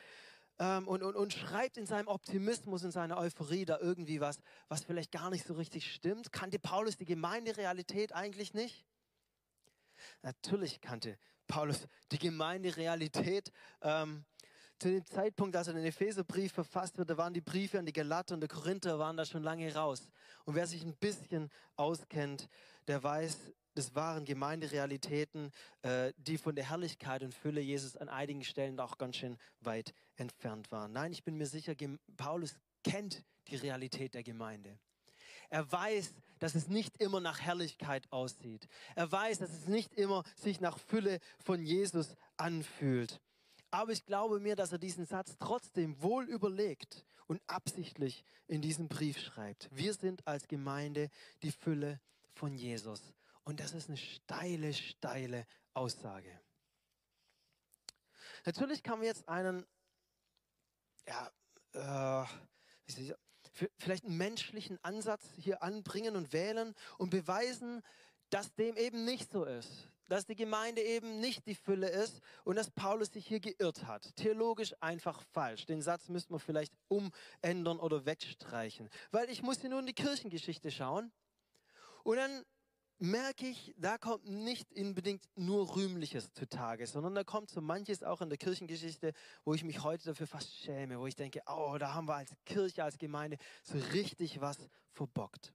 ähm, 0.61 0.87
und, 0.87 1.02
und, 1.02 1.16
und 1.16 1.32
schreibt 1.32 1.76
in 1.76 1.87
seinem 1.87 2.06
Optimismus, 2.06 2.84
in 2.84 2.92
seiner 2.92 3.18
Euphorie 3.18 3.64
da 3.64 3.78
irgendwie 3.80 4.20
was, 4.20 4.38
was 4.68 4.84
vielleicht 4.84 5.11
gar 5.11 5.30
nicht 5.30 5.46
so 5.46 5.54
richtig 5.54 5.92
stimmt. 5.92 6.32
Kannte 6.32 6.61
Paulus 6.61 6.96
die 6.96 7.04
Gemeinderealität 7.04 8.12
eigentlich 8.12 8.54
nicht? 8.54 8.84
Natürlich 10.23 10.80
kannte 10.80 11.18
Paulus 11.49 11.87
die 12.12 12.18
Gemeinderealität. 12.18 13.52
Ähm, 13.82 14.25
zu 14.85 14.91
dem 14.91 15.07
Zeitpunkt, 15.07 15.57
als 15.57 15.69
er 15.69 15.73
den 15.73 15.87
Epheserbrief 15.87 16.53
verfasst 16.53 16.99
wird, 16.99 17.09
da 17.09 17.17
waren 17.17 17.33
die 17.33 17.41
Briefe 17.41 17.79
an 17.79 17.87
die 17.87 17.93
Galater 17.95 18.35
und 18.35 18.43
die 18.43 18.49
Korinther 18.49 18.99
waren 18.99 19.17
da 19.17 19.25
schon 19.25 19.43
lange 19.43 19.75
raus. 19.75 20.11
Und 20.45 20.57
wer 20.57 20.67
sich 20.67 20.85
ein 20.85 20.95
bisschen 20.95 21.49
auskennt, 21.76 22.50
der 22.87 23.03
weiß, 23.03 23.50
das 23.75 23.95
waren 23.95 24.26
Gemeinderealitäten, 24.26 25.53
äh, 25.81 26.12
die 26.19 26.37
von 26.37 26.55
der 26.55 26.69
Herrlichkeit 26.69 27.23
und 27.23 27.33
Fülle 27.33 27.62
Jesus 27.62 27.97
an 27.97 28.11
einigen 28.11 28.45
Stellen 28.45 28.79
auch 28.79 28.99
ganz 28.99 29.17
schön 29.17 29.38
weit 29.61 29.95
entfernt 30.17 30.71
waren. 30.71 30.93
Nein, 30.93 31.12
ich 31.12 31.25
bin 31.25 31.38
mir 31.38 31.47
sicher, 31.47 31.73
Paulus 32.19 32.55
kennt 32.83 33.25
die 33.49 33.57
Realität 33.57 34.12
der 34.12 34.23
Gemeinde. 34.23 34.79
Er 35.49 35.73
weiß, 35.73 36.12
dass 36.41 36.55
es 36.55 36.69
nicht 36.69 37.00
immer 37.00 37.21
nach 37.21 37.41
Herrlichkeit 37.41 38.12
aussieht. 38.12 38.69
Er 38.97 39.11
weiß, 39.11 39.38
dass 39.38 39.50
es 39.50 39.67
nicht 39.67 39.95
immer 39.95 40.25
sich 40.37 40.61
nach 40.61 40.79
Fülle 40.79 41.21
von 41.38 41.62
Jesus 41.62 42.17
anfühlt. 42.37 43.23
Aber 43.75 43.90
ich 43.90 44.07
glaube 44.07 44.38
mir, 44.38 44.54
dass 44.54 44.71
er 44.71 44.78
diesen 44.78 45.04
Satz 45.04 45.35
trotzdem 45.40 46.00
wohl 46.00 46.28
überlegt 46.28 47.04
und 47.26 47.43
absichtlich 47.49 48.25
in 48.47 48.62
diesem 48.62 48.87
Brief 48.87 49.19
schreibt. 49.19 49.69
Wir 49.73 49.95
sind 49.95 50.25
als 50.28 50.47
Gemeinde 50.47 51.11
die 51.43 51.50
Fülle 51.50 52.00
von 52.35 52.54
Jesus. 52.54 53.12
Und 53.43 53.59
das 53.59 53.73
ist 53.73 53.88
eine 53.88 53.97
steile, 53.97 54.73
steile 54.73 55.45
Aussage. 55.73 56.40
Natürlich 58.45 58.85
kann 58.85 58.99
man 58.99 59.09
jetzt 59.09 59.28
einen, 59.28 59.66
ja, 61.09 61.33
äh, 61.73 62.26
vielleicht 63.76 64.04
einen 64.04 64.16
menschlichen 64.16 64.78
Ansatz 64.85 65.33
hier 65.37 65.64
anbringen 65.64 66.14
und 66.14 66.33
wählen 66.33 66.76
und 66.97 67.11
beweisen, 67.11 67.83
dass 68.35 68.53
dem 68.55 68.76
eben 68.76 69.05
nicht 69.05 69.31
so 69.31 69.45
ist 69.45 69.88
dass 70.09 70.26
die 70.26 70.37
Gemeinde 70.37 70.83
eben 70.83 71.21
nicht 71.21 71.47
die 71.47 71.55
Fülle 71.55 71.88
ist 71.88 72.21
und 72.45 72.57
dass 72.57 72.71
Paulus 72.71 73.09
sich 73.09 73.26
hier 73.26 73.41
geirrt 73.41 73.87
hat. 73.87 74.14
Theologisch 74.17 74.75
einfach 74.81 75.23
falsch. 75.33 75.67
Den 75.67 75.81
Satz 75.81 76.09
müsste 76.09 76.33
man 76.33 76.41
vielleicht 76.41 76.75
umändern 76.88 77.81
oder 77.81 78.05
wegstreichen. 78.05 78.91
Weil 79.11 79.31
ich 79.31 79.43
muss 79.43 79.61
hier 79.61 79.71
nur 79.71 79.81
in 79.81 79.87
die 79.87 79.95
Kirchengeschichte 79.95 80.71
schauen 80.71 81.11
und 82.03 82.17
dann 82.17 82.45
merke 82.99 83.47
ich, 83.47 83.75
da 83.76 83.99
kommt 83.99 84.26
nicht 84.26 84.73
unbedingt 84.76 85.25
nur 85.37 85.75
Rühmliches 85.75 86.33
zutage, 86.33 86.87
sondern 86.87 87.14
da 87.14 87.25
kommt 87.25 87.50
so 87.50 87.61
manches 87.61 88.03
auch 88.03 88.21
in 88.21 88.29
der 88.29 88.38
Kirchengeschichte, 88.38 89.12
wo 89.45 89.55
ich 89.55 89.64
mich 89.64 89.83
heute 89.83 90.05
dafür 90.05 90.26
fast 90.26 90.55
schäme, 90.55 91.00
wo 91.00 91.07
ich 91.07 91.17
denke, 91.17 91.41
oh, 91.47 91.76
da 91.79 91.95
haben 91.95 92.07
wir 92.07 92.17
als 92.17 92.31
Kirche, 92.45 92.85
als 92.85 92.99
Gemeinde 92.99 93.38
so 93.62 93.79
richtig 93.93 94.41
was 94.41 94.59
verbockt. 94.93 95.53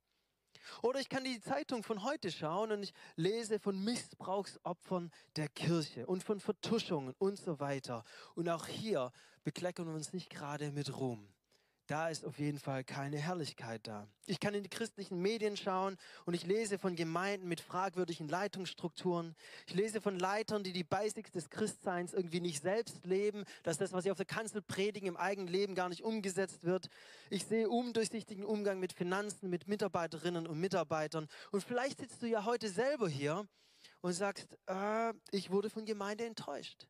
Oder 0.81 0.99
ich 0.99 1.09
kann 1.09 1.23
die 1.23 1.39
Zeitung 1.41 1.83
von 1.83 2.03
heute 2.03 2.31
schauen 2.31 2.71
und 2.71 2.83
ich 2.83 2.93
lese 3.15 3.59
von 3.59 3.83
Missbrauchsopfern 3.83 5.11
der 5.35 5.47
Kirche 5.49 6.05
und 6.05 6.23
von 6.23 6.39
Vertuschungen 6.39 7.15
und 7.17 7.38
so 7.38 7.59
weiter. 7.59 8.03
Und 8.35 8.49
auch 8.49 8.67
hier 8.67 9.11
bekleckern 9.43 9.88
wir 9.88 9.93
uns 9.93 10.13
nicht 10.13 10.29
gerade 10.29 10.71
mit 10.71 10.95
Ruhm. 10.97 11.27
Da 11.89 12.10
ist 12.10 12.24
auf 12.24 12.38
jeden 12.38 12.60
Fall 12.60 12.84
keine 12.84 13.17
Herrlichkeit 13.17 13.88
da. 13.88 14.08
Ich 14.27 14.39
kann 14.39 14.53
in 14.53 14.62
die 14.62 14.69
christlichen 14.69 15.24
Medien 15.24 15.58
schauen 15.58 15.98
und 16.25 16.36
ich 16.36 16.46
lese 16.46 16.77
von 16.77 16.96
Gemeinden 16.96 17.48
mit 17.48 17.62
fragwürdigen 17.62 18.27
Leitungsstrukturen. 18.27 19.36
Ich 19.65 19.74
lese 19.74 20.00
von 20.00 20.19
Leitern, 20.19 20.62
die 20.62 20.72
die 20.72 20.84
Basics 20.84 21.31
des 21.31 21.50
Christseins 21.50 22.13
irgendwie 22.13 22.41
nicht 22.41 22.62
selbst 22.62 23.08
leben, 23.08 23.43
dass 23.63 23.79
das, 23.79 23.91
was 23.91 24.03
sie 24.03 24.12
auf 24.12 24.17
der 24.17 24.27
Kanzel 24.27 24.62
predigen, 24.62 25.08
im 25.08 25.17
eigenen 25.17 25.48
Leben 25.48 25.74
gar 25.74 25.89
nicht 25.89 26.03
umgesetzt 26.03 26.63
wird. 26.63 26.91
Ich 27.31 27.46
sehe 27.46 27.67
undurchsichtigen 27.67 28.46
Umgang 28.46 28.79
mit 28.79 28.93
Finanzen, 28.93 29.50
mit 29.50 29.67
Mitarbeiterinnen 29.67 30.46
und 30.46 30.60
Mitarbeitern. 30.60 31.27
Und 31.50 31.63
vielleicht 31.63 32.01
sitzt 32.01 32.22
du 32.22 32.27
ja 32.27 32.46
heute 32.46 32.69
selber 32.69 33.10
hier 33.10 33.48
und 34.01 34.13
sagst, 34.13 34.60
äh, 34.67 35.12
ich 35.31 35.50
wurde 35.50 35.72
von 35.72 35.86
Gemeinde 35.86 36.25
enttäuscht. 36.25 36.88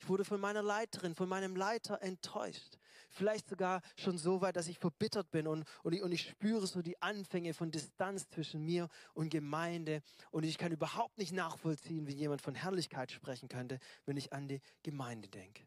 Ich 0.00 0.08
wurde 0.08 0.24
von 0.24 0.40
meiner 0.40 0.62
Leiterin, 0.62 1.14
von 1.14 1.28
meinem 1.28 1.54
Leiter 1.54 2.02
enttäuscht. 2.02 2.78
Vielleicht 3.14 3.48
sogar 3.48 3.80
schon 3.96 4.18
so 4.18 4.40
weit, 4.40 4.56
dass 4.56 4.66
ich 4.66 4.80
verbittert 4.80 5.30
bin 5.30 5.46
und, 5.46 5.64
und, 5.84 5.92
ich, 5.92 6.02
und 6.02 6.10
ich 6.10 6.28
spüre 6.28 6.66
so 6.66 6.82
die 6.82 7.00
Anfänge 7.00 7.54
von 7.54 7.70
Distanz 7.70 8.28
zwischen 8.28 8.64
mir 8.64 8.88
und 9.14 9.30
Gemeinde. 9.30 10.02
Und 10.32 10.42
ich 10.42 10.58
kann 10.58 10.72
überhaupt 10.72 11.16
nicht 11.16 11.32
nachvollziehen, 11.32 12.08
wie 12.08 12.14
jemand 12.14 12.42
von 12.42 12.56
Herrlichkeit 12.56 13.12
sprechen 13.12 13.48
könnte, 13.48 13.78
wenn 14.04 14.16
ich 14.16 14.32
an 14.32 14.48
die 14.48 14.60
Gemeinde 14.82 15.28
denke. 15.28 15.62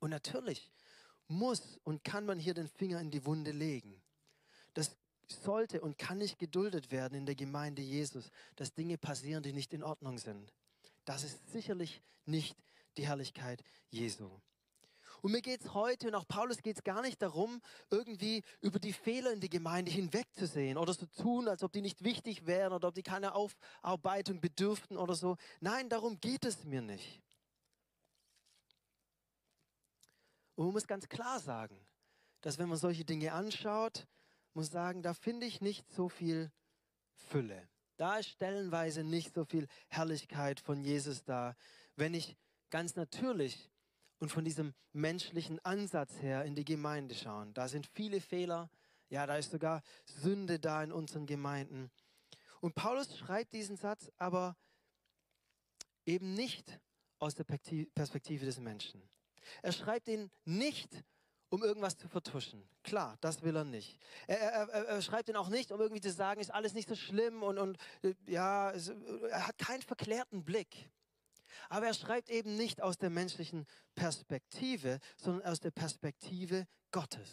Und 0.00 0.10
natürlich 0.10 0.72
muss 1.28 1.78
und 1.84 2.02
kann 2.02 2.26
man 2.26 2.40
hier 2.40 2.54
den 2.54 2.68
Finger 2.68 3.00
in 3.00 3.12
die 3.12 3.24
Wunde 3.24 3.52
legen. 3.52 4.02
Das 4.74 4.96
sollte 5.28 5.80
und 5.80 5.96
kann 5.96 6.18
nicht 6.18 6.40
geduldet 6.40 6.90
werden 6.90 7.16
in 7.16 7.26
der 7.26 7.36
Gemeinde 7.36 7.82
Jesus, 7.82 8.30
dass 8.56 8.74
Dinge 8.74 8.98
passieren, 8.98 9.44
die 9.44 9.52
nicht 9.52 9.72
in 9.72 9.84
Ordnung 9.84 10.18
sind. 10.18 10.52
Das 11.04 11.22
ist 11.22 11.50
sicherlich 11.52 12.02
nicht 12.24 12.56
die 12.96 13.06
Herrlichkeit 13.06 13.62
Jesu. 13.90 14.28
Und 15.26 15.32
mir 15.32 15.42
geht 15.42 15.60
es 15.60 15.74
heute 15.74 16.06
und 16.06 16.14
auch 16.14 16.28
Paulus 16.28 16.62
geht 16.62 16.76
es 16.76 16.84
gar 16.84 17.02
nicht 17.02 17.20
darum, 17.20 17.60
irgendwie 17.90 18.44
über 18.60 18.78
die 18.78 18.92
Fehler 18.92 19.32
in 19.32 19.40
die 19.40 19.50
Gemeinde 19.50 19.90
hinwegzusehen 19.90 20.78
oder 20.78 20.94
so 20.94 21.04
tun, 21.06 21.48
als 21.48 21.64
ob 21.64 21.72
die 21.72 21.80
nicht 21.80 22.04
wichtig 22.04 22.46
wären 22.46 22.72
oder 22.72 22.86
ob 22.86 22.94
die 22.94 23.02
keine 23.02 23.34
Aufarbeitung 23.34 24.40
bedürften 24.40 24.96
oder 24.96 25.16
so. 25.16 25.36
Nein, 25.58 25.88
darum 25.88 26.20
geht 26.20 26.44
es 26.44 26.62
mir 26.62 26.80
nicht. 26.80 27.24
Und 30.54 30.66
man 30.66 30.74
muss 30.74 30.86
ganz 30.86 31.08
klar 31.08 31.40
sagen, 31.40 31.84
dass 32.40 32.58
wenn 32.58 32.68
man 32.68 32.78
solche 32.78 33.04
Dinge 33.04 33.32
anschaut, 33.32 34.06
muss 34.54 34.70
sagen, 34.70 35.02
da 35.02 35.12
finde 35.12 35.46
ich 35.46 35.60
nicht 35.60 35.90
so 35.90 36.08
viel 36.08 36.52
Fülle. 37.14 37.68
Da 37.96 38.18
ist 38.18 38.28
stellenweise 38.28 39.02
nicht 39.02 39.34
so 39.34 39.44
viel 39.44 39.66
Herrlichkeit 39.88 40.60
von 40.60 40.84
Jesus 40.84 41.24
da. 41.24 41.56
Wenn 41.96 42.14
ich 42.14 42.36
ganz 42.70 42.94
natürlich 42.94 43.72
und 44.18 44.30
von 44.30 44.44
diesem 44.44 44.74
menschlichen 44.92 45.62
Ansatz 45.64 46.20
her 46.22 46.44
in 46.44 46.54
die 46.54 46.64
Gemeinde 46.64 47.14
schauen. 47.14 47.52
Da 47.54 47.68
sind 47.68 47.86
viele 47.86 48.20
Fehler, 48.20 48.70
ja, 49.08 49.26
da 49.26 49.36
ist 49.36 49.50
sogar 49.50 49.82
Sünde 50.04 50.58
da 50.58 50.82
in 50.82 50.92
unseren 50.92 51.26
Gemeinden. 51.26 51.90
Und 52.60 52.74
Paulus 52.74 53.16
schreibt 53.18 53.52
diesen 53.52 53.76
Satz 53.76 54.10
aber 54.16 54.56
eben 56.06 56.34
nicht 56.34 56.80
aus 57.18 57.34
der 57.34 57.44
Perspektive 57.44 58.44
des 58.44 58.58
Menschen. 58.58 59.02
Er 59.62 59.72
schreibt 59.72 60.08
ihn 60.08 60.30
nicht, 60.44 61.04
um 61.48 61.62
irgendwas 61.62 61.96
zu 61.96 62.08
vertuschen. 62.08 62.68
Klar, 62.82 63.16
das 63.20 63.42
will 63.42 63.56
er 63.56 63.64
nicht. 63.64 63.98
Er, 64.26 64.38
er, 64.38 64.68
er, 64.68 65.02
schreibt 65.02 65.28
ihn 65.28 65.36
auch 65.36 65.48
nicht, 65.48 65.70
um 65.70 65.80
irgendwie 65.80 66.00
zu 66.00 66.10
sagen, 66.10 66.40
ist 66.40 66.52
alles 66.52 66.74
nicht 66.74 66.88
so 66.88 66.94
schlimm 66.94 67.42
und, 67.42 67.58
und 67.58 67.78
ja, 68.26 68.72
er 68.72 69.46
hat 69.46 69.58
keinen 69.58 69.82
verklärten 69.82 70.44
Blick. 70.44 70.90
Aber 71.68 71.86
er 71.86 71.94
schreibt 71.94 72.30
eben 72.30 72.56
nicht 72.56 72.82
aus 72.82 72.98
der 72.98 73.10
menschlichen 73.10 73.66
Perspektive, 73.94 75.00
sondern 75.16 75.46
aus 75.46 75.60
der 75.60 75.70
Perspektive 75.70 76.66
Gottes. 76.90 77.30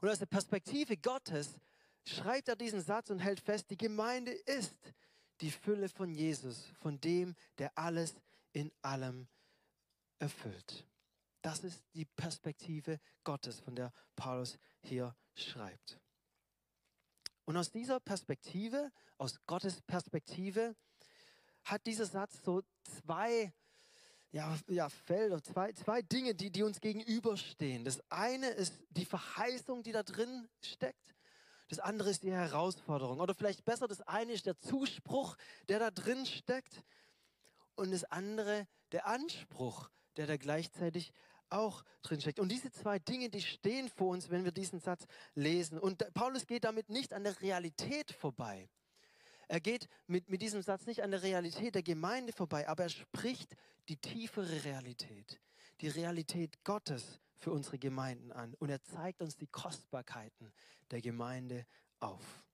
Und 0.00 0.08
aus 0.08 0.18
der 0.18 0.26
Perspektive 0.26 0.96
Gottes 0.96 1.60
schreibt 2.06 2.48
er 2.48 2.56
diesen 2.56 2.80
Satz 2.80 3.10
und 3.10 3.18
hält 3.18 3.40
fest, 3.40 3.70
die 3.70 3.76
Gemeinde 3.76 4.32
ist 4.32 4.76
die 5.40 5.50
Fülle 5.50 5.88
von 5.88 6.14
Jesus, 6.14 6.66
von 6.80 7.00
dem, 7.00 7.34
der 7.58 7.76
alles 7.76 8.14
in 8.52 8.70
allem 8.82 9.28
erfüllt. 10.18 10.86
Das 11.42 11.64
ist 11.64 11.82
die 11.94 12.04
Perspektive 12.04 13.00
Gottes, 13.24 13.58
von 13.60 13.74
der 13.74 13.92
Paulus 14.14 14.58
hier 14.80 15.16
schreibt. 15.34 15.98
Und 17.44 17.56
aus 17.56 17.72
dieser 17.72 17.98
Perspektive, 17.98 18.92
aus 19.18 19.44
Gottes 19.46 19.82
Perspektive, 19.82 20.76
hat 21.64 21.86
dieser 21.86 22.06
Satz 22.06 22.42
so 22.44 22.62
zwei 22.82 23.52
ja, 24.32 24.56
ja, 24.66 24.88
Felder, 24.88 25.42
zwei, 25.42 25.72
zwei 25.72 26.00
Dinge, 26.00 26.34
die, 26.34 26.50
die 26.50 26.62
uns 26.62 26.80
gegenüberstehen. 26.80 27.84
Das 27.84 28.00
eine 28.10 28.48
ist 28.48 28.74
die 28.90 29.04
Verheißung, 29.04 29.82
die 29.82 29.92
da 29.92 30.02
drin 30.02 30.48
steckt. 30.62 31.14
Das 31.68 31.78
andere 31.78 32.10
ist 32.10 32.22
die 32.22 32.32
Herausforderung. 32.32 33.20
Oder 33.20 33.34
vielleicht 33.34 33.64
besser, 33.64 33.88
das 33.88 34.00
eine 34.02 34.32
ist 34.32 34.46
der 34.46 34.58
Zuspruch, 34.58 35.36
der 35.68 35.78
da 35.78 35.90
drin 35.90 36.24
steckt. 36.24 36.82
Und 37.74 37.92
das 37.92 38.04
andere 38.04 38.66
der 38.92 39.06
Anspruch, 39.06 39.90
der 40.16 40.26
da 40.26 40.36
gleichzeitig 40.36 41.12
auch 41.50 41.84
drin 42.02 42.20
steckt. 42.20 42.40
Und 42.40 42.50
diese 42.50 42.70
zwei 42.70 42.98
Dinge, 42.98 43.28
die 43.28 43.42
stehen 43.42 43.88
vor 43.90 44.08
uns, 44.08 44.30
wenn 44.30 44.44
wir 44.44 44.52
diesen 44.52 44.80
Satz 44.80 45.06
lesen. 45.34 45.78
Und 45.78 46.10
Paulus 46.14 46.46
geht 46.46 46.64
damit 46.64 46.88
nicht 46.88 47.12
an 47.12 47.24
der 47.24 47.40
Realität 47.42 48.12
vorbei. 48.12 48.68
Er 49.48 49.60
geht 49.60 49.88
mit, 50.06 50.28
mit 50.28 50.42
diesem 50.42 50.62
Satz 50.62 50.86
nicht 50.86 51.02
an 51.02 51.10
der 51.10 51.22
Realität 51.22 51.74
der 51.74 51.82
Gemeinde 51.82 52.32
vorbei, 52.32 52.68
aber 52.68 52.84
er 52.84 52.88
spricht 52.88 53.56
die 53.88 53.96
tiefere 53.96 54.64
Realität, 54.64 55.40
die 55.80 55.88
Realität 55.88 56.64
Gottes 56.64 57.20
für 57.36 57.50
unsere 57.50 57.78
Gemeinden 57.78 58.32
an 58.32 58.54
und 58.54 58.70
er 58.70 58.82
zeigt 58.82 59.20
uns 59.20 59.36
die 59.36 59.48
Kostbarkeiten 59.48 60.52
der 60.90 61.00
Gemeinde 61.00 61.66
auf. 62.00 62.44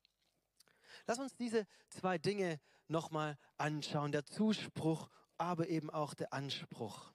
Lass 1.07 1.19
uns 1.19 1.37
diese 1.37 1.67
zwei 1.91 2.19
Dinge 2.19 2.61
nochmal 2.89 3.39
anschauen, 3.59 4.13
der 4.13 4.25
Zuspruch, 4.25 5.09
aber 5.37 5.69
eben 5.69 5.91
auch 5.91 6.15
der 6.15 6.33
Anspruch. 6.33 7.13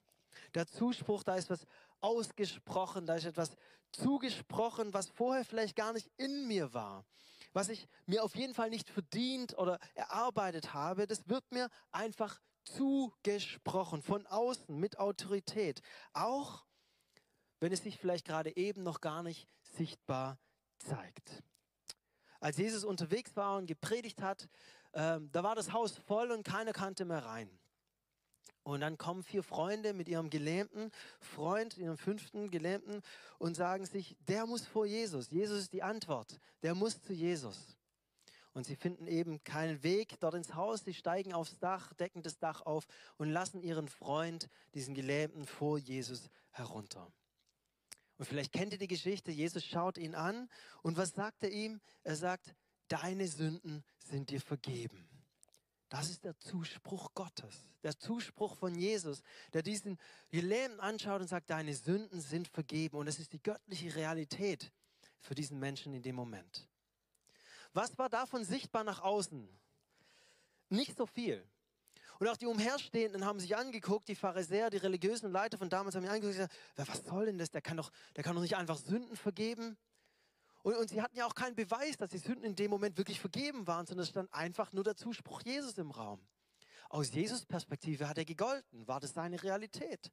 Der 0.53 0.67
Zuspruch, 0.67 1.23
da 1.23 1.35
ist 1.35 1.49
was 1.49 1.65
ausgesprochen, 1.99 3.05
da 3.05 3.15
ist 3.15 3.25
etwas 3.25 3.55
zugesprochen, 3.91 4.93
was 4.93 5.09
vorher 5.09 5.45
vielleicht 5.45 5.75
gar 5.75 5.93
nicht 5.93 6.09
in 6.17 6.47
mir 6.47 6.73
war, 6.73 7.05
was 7.53 7.69
ich 7.69 7.87
mir 8.05 8.23
auf 8.23 8.35
jeden 8.35 8.53
Fall 8.53 8.69
nicht 8.69 8.89
verdient 8.89 9.57
oder 9.57 9.79
erarbeitet 9.95 10.73
habe, 10.73 11.07
das 11.07 11.29
wird 11.29 11.49
mir 11.51 11.69
einfach 11.91 12.41
zugesprochen 12.63 14.01
von 14.01 14.25
außen 14.25 14.77
mit 14.77 14.99
Autorität. 14.99 15.81
Auch 16.13 16.65
wenn 17.59 17.71
es 17.71 17.83
sich 17.83 17.97
vielleicht 17.97 18.25
gerade 18.25 18.55
eben 18.57 18.83
noch 18.83 18.99
gar 18.99 19.23
nicht 19.23 19.47
sichtbar 19.61 20.37
zeigt. 20.79 21.43
Als 22.39 22.57
Jesus 22.57 22.83
unterwegs 22.83 23.35
war 23.35 23.57
und 23.57 23.67
gepredigt 23.67 24.21
hat, 24.21 24.49
äh, 24.91 25.19
da 25.31 25.43
war 25.43 25.55
das 25.55 25.71
Haus 25.71 25.97
voll 25.97 26.31
und 26.31 26.43
keiner 26.43 26.73
kannte 26.73 27.05
mehr 27.05 27.23
rein. 27.23 27.49
Und 28.63 28.79
dann 28.79 28.97
kommen 28.97 29.23
vier 29.23 29.43
Freunde 29.43 29.93
mit 29.93 30.07
ihrem 30.07 30.29
gelähmten 30.29 30.91
Freund, 31.19 31.77
ihrem 31.77 31.97
fünften 31.97 32.49
Gelähmten 32.49 33.01
und 33.37 33.55
sagen 33.55 33.85
sich, 33.85 34.15
der 34.27 34.45
muss 34.45 34.65
vor 34.65 34.85
Jesus. 34.85 35.29
Jesus 35.31 35.63
ist 35.63 35.73
die 35.73 35.83
Antwort. 35.83 36.39
Der 36.61 36.73
muss 36.73 37.01
zu 37.01 37.11
Jesus. 37.11 37.77
Und 38.53 38.65
sie 38.65 38.75
finden 38.75 39.07
eben 39.07 39.43
keinen 39.43 39.83
Weg 39.83 40.19
dort 40.19 40.35
ins 40.35 40.53
Haus. 40.53 40.85
Sie 40.85 40.93
steigen 40.93 41.33
aufs 41.33 41.57
Dach, 41.59 41.91
decken 41.93 42.21
das 42.21 42.37
Dach 42.37 42.61
auf 42.61 42.85
und 43.17 43.29
lassen 43.29 43.61
ihren 43.61 43.89
Freund, 43.89 44.47
diesen 44.75 44.93
Gelähmten, 44.93 45.45
vor 45.45 45.77
Jesus 45.77 46.29
herunter. 46.51 47.11
Und 48.17 48.25
vielleicht 48.25 48.53
kennt 48.53 48.71
ihr 48.71 48.79
die 48.79 48.87
Geschichte. 48.87 49.31
Jesus 49.31 49.65
schaut 49.65 49.97
ihn 49.97 50.15
an 50.15 50.49
und 50.83 50.95
was 50.95 51.09
sagt 51.09 51.43
er 51.43 51.51
ihm? 51.51 51.81
Er 52.03 52.15
sagt, 52.15 52.55
deine 52.87 53.27
Sünden 53.27 53.83
sind 53.97 54.29
dir 54.29 54.39
vergeben. 54.39 55.12
Das 55.93 56.09
ist 56.09 56.23
der 56.23 56.35
Zuspruch 56.39 57.13
Gottes, 57.13 57.67
der 57.83 57.95
Zuspruch 57.99 58.55
von 58.55 58.73
Jesus, 58.73 59.21
der 59.53 59.61
diesen 59.61 59.99
Gelähmten 60.31 60.79
anschaut 60.79 61.21
und 61.21 61.27
sagt, 61.27 61.51
deine 61.51 61.75
Sünden 61.75 62.19
sind 62.19 62.47
vergeben. 62.47 62.97
Und 62.97 63.05
es 63.05 63.19
ist 63.19 63.31
die 63.31 63.43
göttliche 63.43 63.93
Realität 63.93 64.71
für 65.19 65.35
diesen 65.35 65.59
Menschen 65.59 65.93
in 65.93 66.01
dem 66.01 66.15
Moment. 66.15 66.67
Was 67.73 67.95
war 67.99 68.09
davon 68.09 68.43
sichtbar 68.43 68.83
nach 68.83 69.01
außen? 69.03 69.47
Nicht 70.69 70.97
so 70.97 71.05
viel. 71.05 71.47
Und 72.17 72.27
auch 72.27 72.37
die 72.37 72.47
Umherstehenden 72.47 73.23
haben 73.23 73.39
sich 73.39 73.55
angeguckt, 73.55 74.07
die 74.07 74.15
Pharisäer, 74.15 74.71
die 74.71 74.77
religiösen 74.77 75.31
Leiter 75.31 75.59
von 75.59 75.69
damals 75.69 75.93
haben 75.93 76.01
sich 76.01 76.09
angeguckt 76.09 76.39
und 76.39 76.47
gesagt, 76.47 76.89
was 76.89 77.05
soll 77.05 77.27
denn 77.27 77.37
das? 77.37 77.51
Der 77.51 77.61
kann 77.61 77.77
doch, 77.77 77.91
der 78.15 78.23
kann 78.23 78.33
doch 78.33 78.41
nicht 78.41 78.55
einfach 78.55 78.77
Sünden 78.77 79.15
vergeben. 79.15 79.77
Und, 80.63 80.75
und 80.75 80.89
sie 80.89 81.01
hatten 81.01 81.15
ja 81.15 81.27
auch 81.27 81.35
keinen 81.35 81.55
Beweis, 81.55 81.97
dass 81.97 82.09
die 82.09 82.17
Sünden 82.17 82.43
in 82.43 82.55
dem 82.55 82.71
Moment 82.71 82.97
wirklich 82.97 83.19
vergeben 83.19 83.67
waren, 83.67 83.85
sondern 83.85 84.03
es 84.03 84.09
stand 84.09 84.33
einfach 84.33 84.73
nur 84.73 84.83
der 84.83 84.95
Zuspruch 84.95 85.41
Jesus 85.43 85.77
im 85.77 85.91
Raum. 85.91 86.19
Aus 86.89 87.11
Jesus 87.11 87.45
Perspektive 87.45 88.07
hat 88.07 88.17
er 88.17 88.25
gegolten, 88.25 88.87
war 88.87 88.99
das 88.99 89.13
seine 89.13 89.41
Realität. 89.41 90.11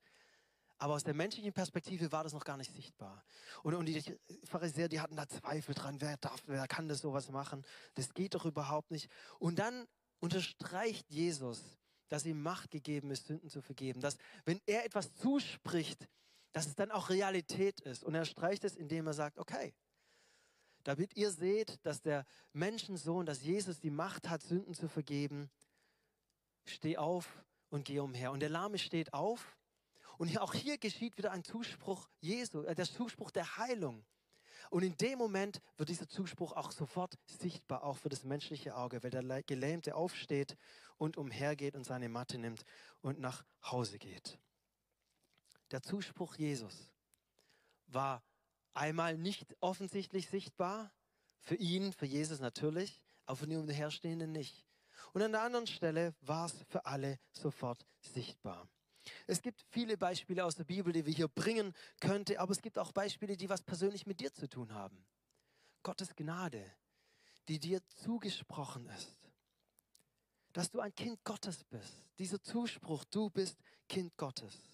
Aber 0.79 0.95
aus 0.95 1.05
der 1.05 1.15
menschlichen 1.15 1.53
Perspektive 1.53 2.11
war 2.11 2.25
das 2.25 2.33
noch 2.33 2.45
gar 2.45 2.57
nicht 2.57 2.73
sichtbar. 2.75 3.23
Und, 3.63 3.75
und 3.75 3.85
die 3.85 4.03
Pharisäer, 4.45 4.89
die 4.89 4.99
hatten 5.01 5.15
da 5.15 5.29
Zweifel 5.29 5.75
dran, 5.75 6.01
wer 6.01 6.17
darf, 6.17 6.43
wer 6.47 6.67
kann 6.67 6.89
das 6.89 7.01
sowas 7.01 7.31
machen? 7.31 7.65
Das 7.95 8.15
geht 8.15 8.35
doch 8.35 8.47
überhaupt 8.47 8.91
nicht. 8.91 9.11
Und 9.39 9.59
dann 9.59 9.87
unterstreicht 10.21 11.11
Jesus, 11.11 11.63
dass 12.09 12.25
ihm 12.25 12.43
Macht 12.43 12.71
gegeben 12.71 13.11
ist, 13.11 13.27
Sünden 13.27 13.51
zu 13.51 13.61
vergeben. 13.61 14.01
Dass, 14.01 14.17
wenn 14.47 14.61
er 14.65 14.87
etwas 14.87 15.15
zuspricht, 15.15 16.09
dass 16.53 16.67
es 16.67 16.75
dann 16.75 16.91
auch 16.91 17.11
Realität 17.11 17.81
ist. 17.81 18.03
Und 18.03 18.15
er 18.15 18.25
streicht 18.25 18.65
es, 18.65 18.75
indem 18.75 19.07
er 19.07 19.13
sagt, 19.13 19.39
okay, 19.39 19.75
damit 20.85 21.17
ihr 21.17 21.31
seht, 21.31 21.85
dass 21.85 22.01
der 22.03 22.27
Menschensohn, 22.53 23.27
dass 23.27 23.43
Jesus 23.43 23.81
die 23.81 23.91
Macht 23.91 24.29
hat, 24.29 24.43
Sünden 24.43 24.75
zu 24.75 24.89
vergeben, 24.89 25.51
steh 26.65 26.97
auf 26.97 27.45
und 27.69 27.85
geh 27.85 28.01
umher. 28.01 28.33
Und 28.33 28.41
der 28.41 28.49
Lahme 28.49 28.79
steht 28.79 29.13
auf. 29.13 29.57
Und 30.19 30.37
auch 30.39 30.55
hier 30.55 30.79
geschieht 30.79 31.17
wieder 31.17 31.33
ein 31.33 31.45
Zuspruch 31.45 32.09
Jesu, 32.21 32.63
äh, 32.63 32.75
der 32.75 32.85
Zuspruch 32.85 33.31
der 33.31 33.57
Heilung. 33.57 34.05
Und 34.69 34.83
in 34.83 34.97
dem 34.99 35.19
Moment 35.19 35.61
wird 35.77 35.89
dieser 35.89 36.09
Zuspruch 36.09 36.53
auch 36.53 36.71
sofort 36.71 37.19
sichtbar, 37.27 37.83
auch 37.83 37.97
für 37.97 38.11
das 38.11 38.25
menschliche 38.25 38.77
Auge, 38.77 39.03
weil 39.03 39.11
der 39.11 39.43
Gelähmte 39.43 39.95
aufsteht 39.95 40.57
und 40.99 41.17
umhergeht 41.17 41.75
und 41.75 41.85
seine 41.85 42.09
Matte 42.09 42.39
nimmt 42.39 42.65
und 43.01 43.19
nach 43.19 43.45
Hause 43.63 43.99
geht. 43.99 44.39
Der 45.71 45.83
Zuspruch 45.83 46.35
Jesus 46.37 46.93
war 47.87 48.23
einmal 48.75 49.17
nicht 49.17 49.57
offensichtlich 49.61 50.29
sichtbar, 50.29 50.93
für 51.41 51.57
ihn, 51.57 51.93
für 51.93 52.07
Jesus 52.07 52.41
natürlich, 52.41 53.01
aber 53.27 53.37
für 53.37 53.47
die 53.47 53.57
Umherstehenden 53.57 54.33
nicht. 54.33 54.67
Und 55.13 55.23
an 55.23 55.33
der 55.33 55.43
anderen 55.43 55.67
Stelle 55.67 56.15
war 56.21 56.47
es 56.47 56.55
für 56.69 56.85
alle 56.85 57.19
sofort 57.33 57.87
sichtbar. 58.01 58.69
Es 59.27 59.41
gibt 59.41 59.65
viele 59.71 59.97
Beispiele 59.97 60.45
aus 60.45 60.57
der 60.57 60.65
Bibel, 60.65 60.93
die 60.93 61.07
wir 61.07 61.13
hier 61.13 61.29
bringen 61.29 61.75
könnten, 62.01 62.37
aber 62.37 62.53
es 62.53 62.61
gibt 62.61 62.79
auch 62.79 62.93
Beispiele, 62.93 63.37
die 63.37 63.49
was 63.49 63.63
persönlich 63.63 64.07
mit 64.07 64.21
dir 64.21 64.33
zu 64.33 64.49
tun 64.49 64.75
haben. 64.75 65.05
Gottes 65.83 66.15
Gnade, 66.15 66.65
die 67.49 67.59
dir 67.59 67.81
zugesprochen 67.89 68.87
ist. 68.91 69.17
Dass 70.53 70.71
du 70.71 70.81
ein 70.81 70.95
Kind 70.95 71.25
Gottes 71.25 71.65
bist. 71.65 71.95
Dieser 72.19 72.43
Zuspruch, 72.43 73.05
du 73.05 73.31
bist 73.31 73.57
Kind 73.89 74.17
Gottes 74.17 74.71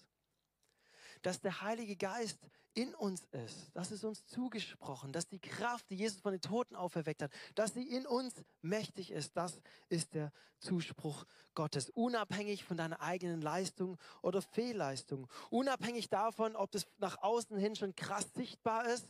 dass 1.21 1.39
der 1.39 1.61
Heilige 1.61 1.95
Geist 1.95 2.39
in 2.77 2.93
uns 2.93 3.25
ist. 3.31 3.71
Das 3.73 3.91
ist 3.91 4.03
uns 4.03 4.23
zugesprochen, 4.27 5.11
dass 5.11 5.27
die 5.27 5.39
Kraft, 5.39 5.89
die 5.89 5.95
Jesus 5.95 6.21
von 6.21 6.31
den 6.31 6.41
Toten 6.41 6.75
auferweckt 6.75 7.23
hat, 7.23 7.31
dass 7.55 7.73
sie 7.73 7.81
in 7.81 8.05
uns 8.05 8.35
mächtig 8.61 9.09
ist. 9.09 9.35
Das 9.35 9.59
ist 9.89 10.13
der 10.13 10.31
Zuspruch 10.59 11.25
Gottes. 11.55 11.89
Unabhängig 11.89 12.63
von 12.63 12.77
deiner 12.77 13.01
eigenen 13.01 13.41
Leistung 13.41 13.97
oder 14.21 14.43
Fehlleistung. 14.43 15.27
Unabhängig 15.49 16.09
davon, 16.09 16.55
ob 16.55 16.69
das 16.71 16.85
nach 16.99 17.23
außen 17.23 17.57
hin 17.57 17.75
schon 17.75 17.95
krass 17.95 18.31
sichtbar 18.35 18.85
ist 18.85 19.07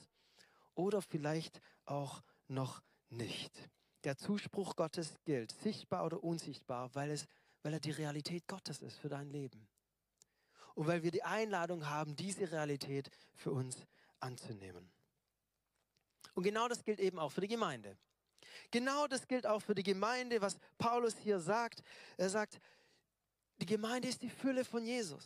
oder 0.73 1.01
vielleicht 1.01 1.59
auch 1.83 2.23
noch 2.47 2.81
nicht. 3.09 3.53
Der 4.05 4.15
Zuspruch 4.15 4.77
Gottes 4.77 5.13
gilt, 5.25 5.51
sichtbar 5.51 6.05
oder 6.05 6.23
unsichtbar, 6.23 6.95
weil, 6.95 7.11
es, 7.11 7.27
weil 7.63 7.73
er 7.73 7.81
die 7.81 7.91
Realität 7.91 8.47
Gottes 8.47 8.81
ist 8.81 8.97
für 8.97 9.09
dein 9.09 9.29
Leben 9.29 9.67
und 10.77 10.85
weil 10.85 11.01
wir 11.01 11.09
die 11.09 11.23
Einladung 11.23 11.89
haben, 11.89 12.15
diese 12.15 12.51
Realität 12.51 13.09
für 13.33 13.51
uns 13.51 13.77
anzunehmen. 14.19 14.87
Und 16.35 16.43
genau 16.43 16.67
das 16.67 16.83
gilt 16.83 16.99
eben 16.99 17.17
auch 17.17 17.31
für 17.31 17.41
die 17.41 17.47
Gemeinde. 17.47 17.97
Genau 18.69 19.07
das 19.07 19.27
gilt 19.27 19.47
auch 19.47 19.59
für 19.59 19.73
die 19.73 19.81
Gemeinde, 19.81 20.39
was 20.39 20.59
Paulus 20.77 21.17
hier 21.17 21.39
sagt. 21.39 21.81
Er 22.15 22.29
sagt, 22.29 22.59
die 23.57 23.65
Gemeinde 23.65 24.07
ist 24.07 24.21
die 24.21 24.29
Fülle 24.29 24.63
von 24.63 24.85
Jesus. 24.85 25.25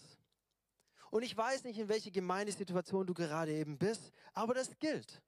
Und 1.10 1.24
ich 1.24 1.36
weiß 1.36 1.66
nicht, 1.66 1.80
in 1.80 1.90
welcher 1.90 2.12
Gemeindesituation 2.12 3.06
du 3.06 3.14
gerade 3.14 3.52
eben 3.52 3.78
bist, 3.78 4.14
aber 4.34 4.54
das 4.54 4.80
gilt. 4.80 5.22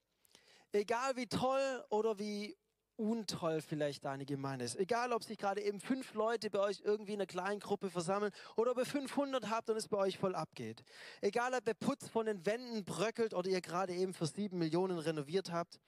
Egal 0.72 1.18
wie 1.18 1.28
toll 1.28 1.84
oder 1.90 2.18
wie 2.18 2.56
untoll 2.98 3.62
vielleicht 3.62 4.06
deine 4.06 4.26
Gemeinde 4.26 4.66
ist. 4.66 4.76
Egal, 4.76 5.14
ob 5.14 5.24
sich 5.24 5.38
gerade 5.38 5.62
eben 5.62 5.80
fünf 5.80 6.14
Leute 6.14 6.50
bei 6.50 6.60
euch 6.60 6.82
irgendwie 6.84 7.14
in 7.14 7.20
einer 7.20 7.28
kleinen 7.28 7.60
Gruppe 7.60 7.90
versammeln 7.90 8.32
oder 8.56 8.72
ob 8.72 8.78
ihr 8.78 8.86
500 8.86 9.50
habt 9.50 9.70
und 9.70 9.78
es 9.78 9.88
bei 9.88 9.98
euch 9.98 10.18
voll 10.18 10.36
abgeht. 10.36 10.84
Egal, 11.22 11.54
ob 11.54 11.66
der 11.66 11.74
Putz 11.74 12.08
von 12.08 12.26
den 12.26 12.46
Wänden 12.46 12.86
bröckelt 12.86 13.34
oder 13.34 13.50
ihr 13.50 13.62
gerade 13.62 13.94
eben 13.94 14.14
für 14.14 14.28
sieben 14.28 14.58
Millionen 14.58 15.00
renoviert 15.00 15.52
habt. 15.52 15.80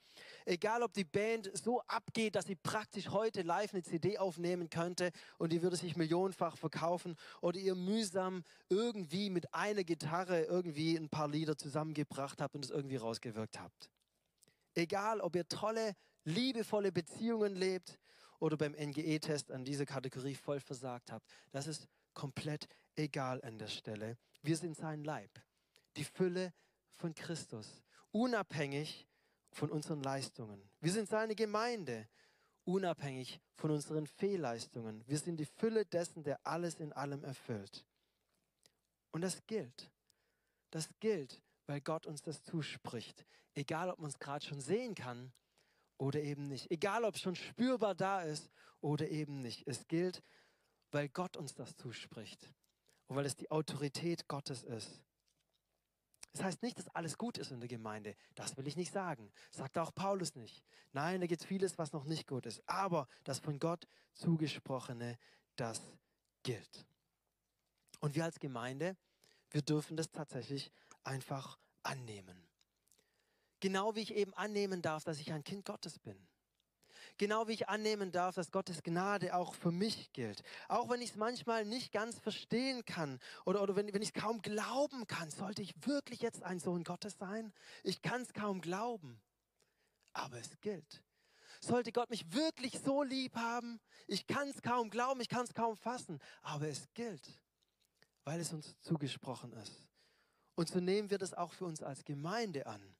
Egal, 0.44 0.82
ob 0.82 0.92
die 0.92 1.04
Band 1.04 1.50
so 1.52 1.80
abgeht, 1.82 2.34
dass 2.36 2.46
sie 2.46 2.56
praktisch 2.56 3.10
heute 3.10 3.42
live 3.42 3.72
eine 3.72 3.82
CD 3.82 4.18
aufnehmen 4.18 4.70
könnte 4.70 5.10
und 5.38 5.52
die 5.52 5.62
würde 5.62 5.76
sich 5.76 5.96
millionenfach 5.96 6.56
verkaufen 6.56 7.16
oder 7.40 7.58
ihr 7.58 7.74
mühsam 7.74 8.42
irgendwie 8.68 9.30
mit 9.30 9.52
einer 9.54 9.84
Gitarre 9.84 10.44
irgendwie 10.44 10.96
ein 10.96 11.08
paar 11.08 11.28
Lieder 11.28 11.56
zusammengebracht 11.56 12.40
habt 12.40 12.54
und 12.54 12.64
es 12.64 12.70
irgendwie 12.70 12.96
rausgewirkt 12.96 13.60
habt. 13.60 13.90
Egal, 14.74 15.20
ob 15.20 15.36
ihr 15.36 15.48
tolle 15.48 15.94
liebevolle 16.26 16.92
Beziehungen 16.92 17.54
lebt 17.54 17.98
oder 18.38 18.56
beim 18.56 18.72
NGE-Test 18.72 19.50
an 19.50 19.64
dieser 19.64 19.86
Kategorie 19.86 20.34
voll 20.34 20.60
versagt 20.60 21.10
habt. 21.10 21.26
Das 21.52 21.66
ist 21.66 21.88
komplett 22.12 22.68
egal 22.96 23.42
an 23.42 23.58
der 23.58 23.68
Stelle. 23.68 24.18
Wir 24.42 24.56
sind 24.56 24.76
sein 24.76 25.04
Leib, 25.04 25.30
die 25.96 26.04
Fülle 26.04 26.52
von 26.96 27.14
Christus, 27.14 27.82
unabhängig 28.10 29.06
von 29.52 29.70
unseren 29.70 30.02
Leistungen. 30.02 30.68
Wir 30.80 30.92
sind 30.92 31.08
seine 31.08 31.34
Gemeinde, 31.34 32.08
unabhängig 32.64 33.40
von 33.54 33.70
unseren 33.70 34.06
Fehlleistungen. 34.06 35.02
Wir 35.06 35.18
sind 35.18 35.38
die 35.38 35.46
Fülle 35.46 35.86
dessen, 35.86 36.24
der 36.24 36.44
alles 36.44 36.74
in 36.74 36.92
allem 36.92 37.24
erfüllt. 37.24 37.86
Und 39.12 39.22
das 39.22 39.46
gilt. 39.46 39.90
Das 40.70 40.88
gilt, 41.00 41.40
weil 41.66 41.80
Gott 41.80 42.06
uns 42.06 42.22
das 42.22 42.42
zuspricht. 42.42 43.24
Egal, 43.54 43.90
ob 43.90 44.00
man 44.00 44.10
es 44.10 44.18
gerade 44.18 44.44
schon 44.44 44.60
sehen 44.60 44.94
kann 44.94 45.32
oder 45.98 46.20
eben 46.20 46.48
nicht. 46.48 46.70
Egal, 46.70 47.04
ob 47.04 47.14
es 47.14 47.20
schon 47.20 47.36
spürbar 47.36 47.94
da 47.94 48.22
ist 48.22 48.50
oder 48.80 49.08
eben 49.08 49.40
nicht. 49.42 49.66
Es 49.66 49.86
gilt, 49.86 50.22
weil 50.90 51.08
Gott 51.08 51.36
uns 51.36 51.54
das 51.54 51.76
zuspricht 51.76 52.52
und 53.06 53.16
weil 53.16 53.26
es 53.26 53.36
die 53.36 53.50
Autorität 53.50 54.28
Gottes 54.28 54.62
ist. 54.62 55.02
Das 56.32 56.44
heißt 56.44 56.62
nicht, 56.62 56.78
dass 56.78 56.88
alles 56.88 57.16
gut 57.16 57.38
ist 57.38 57.50
in 57.50 57.60
der 57.60 57.68
Gemeinde. 57.68 58.14
Das 58.34 58.58
will 58.58 58.66
ich 58.66 58.76
nicht 58.76 58.92
sagen. 58.92 59.32
Sagt 59.50 59.78
auch 59.78 59.94
Paulus 59.94 60.34
nicht. 60.34 60.62
Nein, 60.92 61.22
da 61.22 61.26
gibt 61.26 61.40
es 61.40 61.46
vieles, 61.46 61.78
was 61.78 61.92
noch 61.92 62.04
nicht 62.04 62.26
gut 62.26 62.44
ist. 62.44 62.62
Aber 62.68 63.08
das 63.24 63.38
von 63.38 63.58
Gott 63.58 63.86
zugesprochene, 64.12 65.18
das 65.56 65.80
gilt. 66.42 66.86
Und 68.00 68.14
wir 68.14 68.24
als 68.24 68.38
Gemeinde, 68.38 68.98
wir 69.50 69.62
dürfen 69.62 69.96
das 69.96 70.10
tatsächlich 70.10 70.70
einfach 71.04 71.58
annehmen. 71.82 72.45
Genau 73.60 73.94
wie 73.94 74.00
ich 74.00 74.14
eben 74.14 74.34
annehmen 74.34 74.82
darf, 74.82 75.04
dass 75.04 75.18
ich 75.18 75.32
ein 75.32 75.44
Kind 75.44 75.64
Gottes 75.64 75.98
bin. 75.98 76.26
Genau 77.18 77.48
wie 77.48 77.52
ich 77.52 77.68
annehmen 77.68 78.12
darf, 78.12 78.34
dass 78.34 78.50
Gottes 78.50 78.82
Gnade 78.82 79.34
auch 79.34 79.54
für 79.54 79.72
mich 79.72 80.12
gilt. 80.12 80.42
Auch 80.68 80.90
wenn 80.90 81.00
ich 81.00 81.10
es 81.10 81.16
manchmal 81.16 81.64
nicht 81.64 81.90
ganz 81.90 82.18
verstehen 82.18 82.84
kann 82.84 83.18
oder, 83.46 83.62
oder 83.62 83.74
wenn, 83.74 83.92
wenn 83.94 84.02
ich 84.02 84.12
es 84.14 84.22
kaum 84.22 84.42
glauben 84.42 85.06
kann, 85.06 85.30
sollte 85.30 85.62
ich 85.62 85.74
wirklich 85.86 86.20
jetzt 86.20 86.42
ein 86.42 86.58
Sohn 86.58 86.84
Gottes 86.84 87.16
sein? 87.18 87.54
Ich 87.82 88.02
kann 88.02 88.20
es 88.20 88.34
kaum 88.34 88.60
glauben, 88.60 89.20
aber 90.12 90.38
es 90.38 90.60
gilt. 90.60 91.02
Sollte 91.60 91.90
Gott 91.90 92.10
mich 92.10 92.32
wirklich 92.34 92.78
so 92.80 93.02
lieb 93.02 93.34
haben? 93.34 93.80
Ich 94.06 94.26
kann 94.26 94.48
es 94.48 94.60
kaum 94.60 94.90
glauben, 94.90 95.22
ich 95.22 95.30
kann 95.30 95.44
es 95.44 95.54
kaum 95.54 95.74
fassen, 95.74 96.20
aber 96.42 96.68
es 96.68 96.92
gilt, 96.92 97.40
weil 98.24 98.40
es 98.40 98.52
uns 98.52 98.78
zugesprochen 98.80 99.52
ist. 99.54 99.88
Und 100.54 100.68
so 100.68 100.80
nehmen 100.80 101.08
wir 101.08 101.18
das 101.18 101.32
auch 101.32 101.52
für 101.54 101.64
uns 101.64 101.82
als 101.82 102.04
Gemeinde 102.04 102.66
an. 102.66 102.94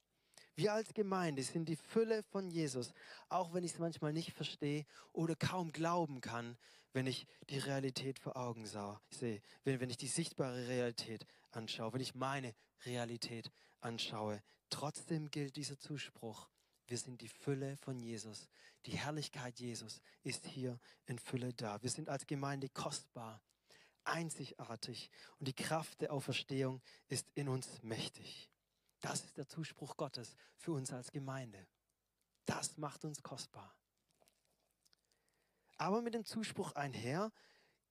Wir 0.58 0.72
als 0.72 0.94
Gemeinde 0.94 1.42
sind 1.42 1.68
die 1.68 1.76
Fülle 1.76 2.22
von 2.22 2.50
Jesus, 2.50 2.94
auch 3.28 3.52
wenn 3.52 3.62
ich 3.62 3.74
es 3.74 3.78
manchmal 3.78 4.14
nicht 4.14 4.32
verstehe 4.32 4.86
oder 5.12 5.36
kaum 5.36 5.70
glauben 5.70 6.22
kann, 6.22 6.56
wenn 6.94 7.06
ich 7.06 7.26
die 7.50 7.58
Realität 7.58 8.18
vor 8.18 8.38
Augen 8.38 8.64
sehe, 8.64 9.42
wenn, 9.64 9.80
wenn 9.80 9.90
ich 9.90 9.98
die 9.98 10.08
sichtbare 10.08 10.66
Realität 10.66 11.26
anschaue, 11.50 11.92
wenn 11.92 12.00
ich 12.00 12.14
meine 12.14 12.54
Realität 12.86 13.52
anschaue. 13.82 14.42
Trotzdem 14.70 15.30
gilt 15.30 15.56
dieser 15.56 15.78
Zuspruch. 15.78 16.48
Wir 16.86 16.96
sind 16.96 17.20
die 17.20 17.28
Fülle 17.28 17.76
von 17.76 18.00
Jesus. 18.00 18.48
Die 18.86 18.96
Herrlichkeit 18.96 19.60
Jesus 19.60 20.00
ist 20.22 20.46
hier 20.46 20.80
in 21.04 21.18
Fülle 21.18 21.52
da. 21.52 21.82
Wir 21.82 21.90
sind 21.90 22.08
als 22.08 22.26
Gemeinde 22.26 22.70
kostbar, 22.70 23.42
einzigartig 24.04 25.10
und 25.38 25.48
die 25.48 25.52
Kraft 25.52 26.00
der 26.00 26.14
Auferstehung 26.14 26.80
ist 27.08 27.26
in 27.34 27.50
uns 27.50 27.82
mächtig. 27.82 28.48
Das 29.00 29.24
ist 29.24 29.36
der 29.36 29.46
Zuspruch 29.46 29.96
Gottes 29.96 30.36
für 30.56 30.72
uns 30.72 30.92
als 30.92 31.12
Gemeinde. 31.12 31.66
Das 32.44 32.78
macht 32.78 33.04
uns 33.04 33.22
kostbar. 33.22 33.74
Aber 35.78 36.02
mit 36.02 36.14
dem 36.14 36.24
Zuspruch 36.24 36.72
einher 36.72 37.32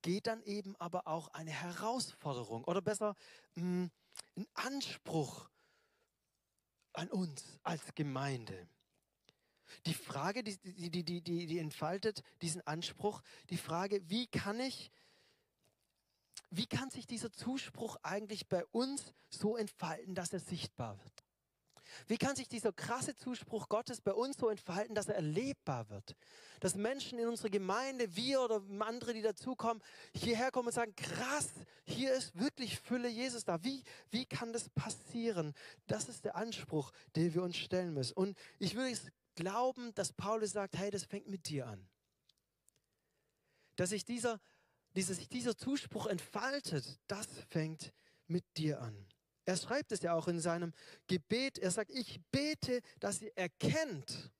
geht 0.02 0.26
dann 0.26 0.42
eben 0.42 0.76
aber 0.76 1.06
auch 1.06 1.28
eine 1.28 1.50
Herausforderung 1.50 2.64
oder 2.64 2.80
besser 2.80 3.14
mm, 3.54 3.86
ein 4.36 4.46
Anspruch 4.54 5.48
an 6.92 7.10
uns 7.10 7.58
als 7.62 7.94
Gemeinde. 7.94 8.68
Die 9.84 9.94
Frage, 9.94 10.42
die, 10.42 10.56
die, 10.58 11.04
die, 11.04 11.22
die, 11.22 11.46
die 11.46 11.58
entfaltet 11.58 12.22
diesen 12.40 12.66
Anspruch, 12.66 13.22
die 13.50 13.56
Frage, 13.56 14.08
wie 14.08 14.26
kann 14.26 14.60
ich 14.60 14.90
wie 16.50 16.66
kann 16.66 16.90
sich 16.90 17.06
dieser 17.06 17.32
Zuspruch 17.32 17.96
eigentlich 18.02 18.48
bei 18.48 18.64
uns 18.66 19.12
so 19.28 19.56
entfalten, 19.56 20.14
dass 20.14 20.32
er 20.32 20.40
sichtbar 20.40 20.98
wird? 20.98 21.26
Wie 22.06 22.18
kann 22.18 22.36
sich 22.36 22.48
dieser 22.48 22.72
krasse 22.72 23.16
Zuspruch 23.16 23.68
Gottes 23.68 24.00
bei 24.00 24.12
uns 24.12 24.36
so 24.36 24.48
entfalten, 24.48 24.94
dass 24.94 25.08
er 25.08 25.16
erlebbar 25.16 25.88
wird? 25.88 26.16
Dass 26.60 26.74
Menschen 26.74 27.18
in 27.18 27.28
unserer 27.28 27.50
Gemeinde, 27.50 28.14
wir 28.16 28.40
oder 28.40 28.62
andere, 28.80 29.14
die 29.14 29.22
dazukommen, 29.22 29.82
hierher 30.14 30.50
kommen 30.50 30.68
und 30.68 30.74
sagen, 30.74 30.94
krass, 30.96 31.48
hier 31.84 32.12
ist 32.12 32.38
wirklich 32.38 32.78
Fülle 32.78 33.08
Jesus 33.08 33.44
da. 33.44 33.62
Wie, 33.62 33.82
wie 34.10 34.26
kann 34.26 34.52
das 34.52 34.68
passieren? 34.70 35.54
Das 35.86 36.08
ist 36.08 36.24
der 36.24 36.36
Anspruch, 36.36 36.92
den 37.14 37.34
wir 37.34 37.42
uns 37.42 37.56
stellen 37.56 37.94
müssen. 37.94 38.14
Und 38.14 38.36
ich 38.58 38.74
würde 38.74 38.98
glauben, 39.34 39.94
dass 39.94 40.12
Paulus 40.12 40.52
sagt, 40.52 40.76
hey, 40.76 40.90
das 40.90 41.04
fängt 41.04 41.28
mit 41.28 41.48
dir 41.48 41.66
an. 41.66 41.88
Dass 43.76 43.90
sich 43.90 44.04
dieser 44.04 44.40
dieser, 44.96 45.14
dieser 45.14 45.56
Zuspruch 45.56 46.06
entfaltet, 46.06 46.98
das 47.06 47.26
fängt 47.48 47.92
mit 48.26 48.44
dir 48.56 48.80
an. 48.80 49.06
Er 49.44 49.56
schreibt 49.56 49.92
es 49.92 50.02
ja 50.02 50.14
auch 50.14 50.26
in 50.26 50.40
seinem 50.40 50.72
Gebet. 51.06 51.58
Er 51.58 51.70
sagt, 51.70 51.90
ich 51.92 52.20
bete, 52.32 52.80
dass 52.98 53.22
ihr 53.22 53.36
erkennt. 53.36 54.32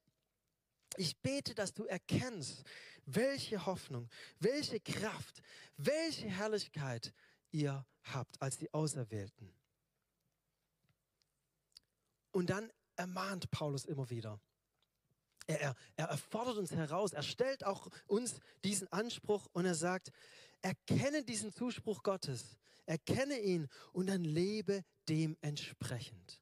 Ich 0.97 1.17
bete, 1.19 1.55
dass 1.55 1.75
du 1.75 1.85
erkennst, 1.85 2.65
welche 3.05 3.67
Hoffnung, 3.67 4.09
welche 4.41 4.81
Kraft, 4.81 5.43
welche 5.77 6.29
Herrlichkeit 6.29 7.13
ihr 7.53 7.87
habt 8.03 8.43
als 8.43 8.59
die 8.59 8.73
Auserwählten. 8.75 9.55
Und 12.33 12.51
dann 12.51 12.73
ermahnt 12.97 13.51
Paulus 13.51 13.85
immer 13.85 14.11
wieder. 14.11 14.41
Er, 15.47 15.61
er, 15.61 15.77
er 15.95 16.19
fordert 16.19 16.57
uns 16.57 16.73
heraus, 16.73 17.13
er 17.13 17.23
stellt 17.23 17.65
auch 17.65 17.89
uns 18.07 18.41
diesen 18.65 18.91
Anspruch 18.93 19.47
und 19.53 19.65
er 19.65 19.77
sagt, 19.77 20.11
Erkenne 20.63 21.25
diesen 21.25 21.53
Zuspruch 21.53 22.03
Gottes. 22.03 22.59
Erkenne 22.87 23.41
ihn 23.41 23.69
und 23.93 24.09
dann 24.09 24.25
lebe 24.25 24.85
dementsprechend. 25.09 26.41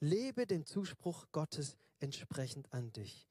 Lebe 0.00 0.46
dem 0.46 0.64
Zuspruch 0.66 1.26
Gottes 1.32 1.76
entsprechend 2.00 2.72
an 2.72 2.92
dich. 2.92 3.30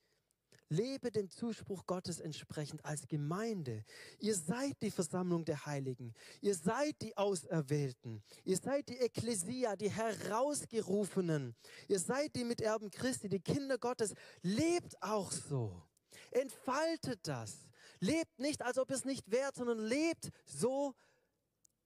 Lebe 0.71 1.11
dem 1.11 1.31
Zuspruch 1.31 1.87
Gottes 1.87 2.19
entsprechend 2.19 2.85
als 2.85 3.07
Gemeinde. 3.07 3.83
Ihr 4.19 4.35
seid 4.35 4.79
die 4.83 4.91
Versammlung 4.91 5.43
der 5.43 5.65
Heiligen. 5.65 6.13
Ihr 6.41 6.53
seid 6.53 7.01
die 7.01 7.17
Auserwählten. 7.17 8.21
Ihr 8.45 8.57
seid 8.57 8.87
die 8.87 8.99
Ekklesia, 8.99 9.75
die 9.75 9.89
Herausgerufenen. 9.89 11.55
Ihr 11.87 11.99
seid 11.99 12.35
die 12.35 12.43
Miterben 12.43 12.91
Christi, 12.91 13.29
die 13.29 13.39
Kinder 13.39 13.79
Gottes. 13.79 14.13
Lebt 14.43 15.01
auch 15.01 15.31
so. 15.31 15.81
Entfaltet 16.29 17.27
das. 17.27 17.67
Lebt 17.99 18.39
nicht, 18.39 18.61
als 18.61 18.77
ob 18.77 18.91
es 18.91 19.05
nicht 19.05 19.29
wärt, 19.29 19.55
sondern 19.55 19.79
lebt 19.79 20.31
so, 20.45 20.95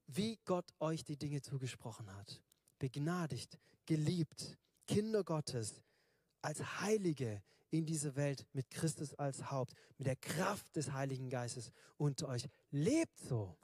wie 0.07 0.37
Gott 0.45 0.71
euch 0.79 1.03
die 1.03 1.17
Dinge 1.17 1.41
zugesprochen 1.41 2.13
hat. 2.15 2.41
Begnadigt, 2.77 3.57
geliebt, 3.85 4.57
Kinder 4.87 5.23
Gottes, 5.23 5.81
als 6.41 6.81
Heilige 6.81 7.41
in 7.69 7.85
dieser 7.85 8.15
Welt 8.15 8.45
mit 8.53 8.69
Christus 8.69 9.15
als 9.15 9.49
Haupt, 9.49 9.73
mit 9.97 10.05
der 10.05 10.15
Kraft 10.15 10.75
des 10.75 10.91
Heiligen 10.91 11.29
Geistes 11.29 11.71
unter 11.97 12.27
euch. 12.27 12.47
Lebt 12.69 13.17
so. 13.17 13.57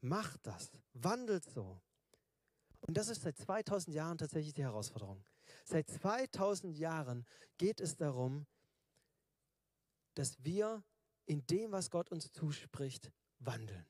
Macht 0.00 0.46
das. 0.46 0.70
Wandelt 0.92 1.44
so. 1.44 1.80
Und 2.80 2.96
das 2.96 3.08
ist 3.08 3.22
seit 3.22 3.38
2000 3.38 3.94
Jahren 3.94 4.18
tatsächlich 4.18 4.52
die 4.52 4.64
Herausforderung. 4.64 5.24
Seit 5.64 5.88
2000 5.88 6.76
Jahren 6.76 7.24
geht 7.56 7.80
es 7.80 7.96
darum, 7.96 8.46
dass 10.14 10.44
wir 10.44 10.82
in 11.26 11.46
dem, 11.46 11.72
was 11.72 11.90
Gott 11.90 12.10
uns 12.10 12.32
zuspricht, 12.32 13.12
wandeln. 13.38 13.86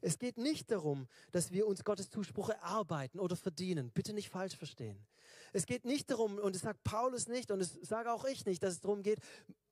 Es 0.00 0.18
geht 0.18 0.36
nicht 0.36 0.70
darum, 0.70 1.08
dass 1.32 1.50
wir 1.50 1.66
uns 1.66 1.82
Gottes 1.82 2.10
Zuspruch 2.10 2.50
erarbeiten 2.50 3.18
oder 3.18 3.36
verdienen. 3.36 3.90
Bitte 3.90 4.12
nicht 4.12 4.28
falsch 4.28 4.56
verstehen. 4.56 5.06
Es 5.52 5.66
geht 5.66 5.84
nicht 5.84 6.10
darum, 6.10 6.38
und 6.38 6.54
es 6.54 6.62
sagt 6.62 6.84
Paulus 6.84 7.26
nicht, 7.26 7.50
und 7.50 7.60
es 7.60 7.72
sage 7.82 8.12
auch 8.12 8.24
ich 8.24 8.44
nicht, 8.44 8.62
dass 8.62 8.74
es 8.74 8.80
darum 8.80 9.02
geht, 9.02 9.20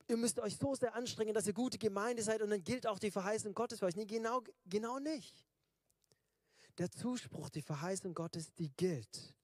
ihr 0.09 0.17
müsst 0.17 0.38
euch 0.38 0.57
so 0.57 0.75
sehr 0.75 0.95
anstrengen, 0.95 1.35
dass 1.35 1.47
ihr 1.47 1.53
gute 1.53 1.79
Gemeinde 1.79 2.23
seid 2.23 2.41
und 2.41 2.51
dann 2.51 2.65
gilt 2.65 2.87
auch 2.87 2.99
die 2.99 3.11
Verheißung 3.11 3.55
Gottes 3.55 3.81
für 3.81 3.87
euch. 3.87 3.97
Nee, 3.97 4.07
genau, 4.07 4.43
genau 4.67 4.99
nicht. 4.99 5.35
Der 6.79 6.91
Zuspruch, 6.91 7.51
die 7.51 7.62
Verheißung 7.62 8.15
Gottes, 8.15 8.53
die 8.55 8.71
gilt. 8.71 9.35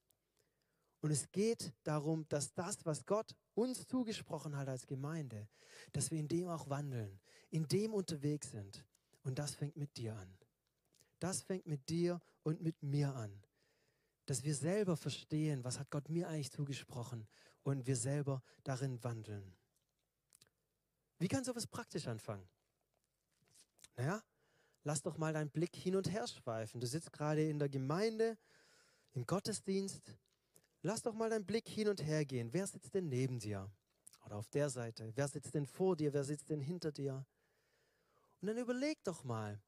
Und 1.00 1.10
es 1.10 1.30
geht 1.30 1.72
darum, 1.84 2.26
dass 2.28 2.52
das, 2.54 2.84
was 2.84 3.06
Gott 3.06 3.34
uns 3.54 3.86
zugesprochen 3.86 4.56
hat 4.56 4.68
als 4.68 4.86
Gemeinde, 4.86 5.48
dass 5.92 6.10
wir 6.10 6.18
in 6.18 6.28
dem 6.28 6.48
auch 6.48 6.68
wandeln, 6.68 7.20
in 7.50 7.66
dem 7.68 7.94
unterwegs 7.94 8.50
sind. 8.50 8.84
Und 9.22 9.38
das 9.38 9.54
fängt 9.54 9.76
mit 9.76 9.96
dir 9.96 10.16
an. 10.16 10.36
Das 11.20 11.42
fängt 11.42 11.66
mit 11.66 11.88
dir 11.88 12.20
und 12.42 12.60
mit 12.60 12.82
mir 12.82 13.14
an. 13.14 13.42
Dass 14.26 14.44
wir 14.44 14.54
selber 14.54 14.96
verstehen, 14.96 15.64
was 15.64 15.78
hat 15.78 15.90
Gott 15.90 16.08
mir 16.08 16.28
eigentlich 16.28 16.50
zugesprochen 16.50 17.26
und 17.62 17.86
wir 17.86 17.96
selber 17.96 18.42
darin 18.64 19.02
wandeln. 19.02 19.56
Wie 21.18 21.28
kann 21.28 21.44
sowas 21.44 21.66
praktisch 21.66 22.06
anfangen? 22.06 22.48
Naja, 23.96 24.22
lass 24.84 25.02
doch 25.02 25.18
mal 25.18 25.32
deinen 25.32 25.50
Blick 25.50 25.74
hin 25.74 25.96
und 25.96 26.10
her 26.10 26.26
schweifen. 26.26 26.80
Du 26.80 26.86
sitzt 26.86 27.12
gerade 27.12 27.48
in 27.48 27.58
der 27.58 27.68
Gemeinde, 27.68 28.38
im 29.12 29.26
Gottesdienst 29.26 30.14
Lass 30.82 31.02
doch 31.02 31.14
mal 31.14 31.28
deinen 31.28 31.46
Blick 31.46 31.68
hin 31.68 31.88
und 31.88 32.04
her 32.04 32.24
gehen. 32.24 32.52
Wer 32.52 32.66
sitzt 32.66 32.94
denn 32.94 33.08
neben 33.08 33.40
dir? 33.40 33.70
Oder 34.24 34.36
auf 34.36 34.48
der 34.48 34.70
Seite? 34.70 35.10
Wer 35.14 35.26
sitzt 35.26 35.54
denn 35.54 35.66
vor 35.66 35.96
dir? 35.96 36.12
Wer 36.12 36.24
sitzt 36.24 36.50
denn 36.50 36.60
hinter 36.60 36.92
dir? 36.92 37.26
Und 38.40 38.48
dann 38.48 38.58
überleg 38.58 39.02
doch 39.02 39.24
mal, 39.24 39.60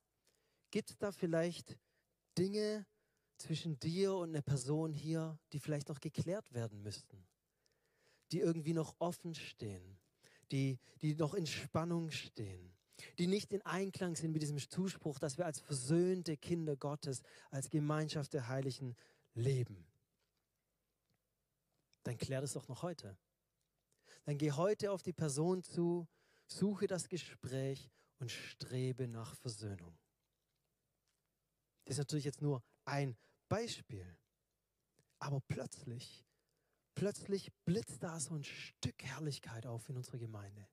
gibt 0.71 0.91
es 0.91 0.99
da 0.99 1.11
vielleicht 1.11 1.77
Dinge 2.39 2.87
zwischen 3.39 3.79
dir 3.81 4.15
und 4.15 4.31
einer 4.31 4.43
Person 4.43 4.93
hier, 4.93 5.39
die 5.53 5.59
vielleicht 5.59 5.89
noch 5.89 6.01
geklärt 6.01 6.53
werden 6.53 6.83
müssten? 6.83 7.27
Die 8.31 8.41
irgendwie 8.41 8.75
noch 8.75 8.95
offen 9.01 9.35
stehen? 9.35 9.99
Die, 10.53 10.79
die 11.01 11.17
noch 11.17 11.35
in 11.35 11.47
Spannung 11.47 12.11
stehen? 12.11 12.77
Die 13.19 13.27
nicht 13.27 13.53
in 13.53 13.63
Einklang 13.63 14.15
sind 14.15 14.33
mit 14.33 14.43
diesem 14.43 14.59
Zuspruch, 14.59 15.19
dass 15.19 15.39
wir 15.39 15.47
als 15.47 15.59
versöhnte 15.59 16.37
Kinder 16.37 16.77
Gottes, 16.77 17.23
als 17.51 17.71
Gemeinschaft 17.71 18.35
der 18.35 18.47
Heiligen 18.47 18.95
leben? 19.35 19.90
Dann 22.03 22.17
klär 22.17 22.41
das 22.41 22.55
doch 22.55 22.69
noch 22.69 22.83
heute. 22.83 23.17
Dann 24.25 24.39
geh 24.39 24.53
heute 24.53 24.93
auf 24.93 25.03
die 25.03 25.13
Person 25.13 25.63
zu, 25.63 26.09
suche 26.47 26.87
das 26.87 27.09
Gespräch 27.09 27.91
und 28.19 28.31
strebe 28.31 29.09
nach 29.09 29.35
Versöhnung. 29.37 29.99
Das 31.85 31.95
ist 31.95 31.99
natürlich 31.99 32.25
jetzt 32.25 32.43
nur 32.43 32.63
ein 32.85 33.17
Beispiel. 33.49 34.17
Aber 35.19 35.41
plötzlich, 35.49 36.25
plötzlich 36.95 37.53
blitzt 37.65 38.03
da 38.03 38.21
so 38.21 38.35
ein 38.35 38.45
Stück 38.45 39.03
Herrlichkeit 39.03 39.67
auf 39.67 39.89
in 39.89 39.97
unserer 39.97 40.19
Gemeinde. 40.19 40.69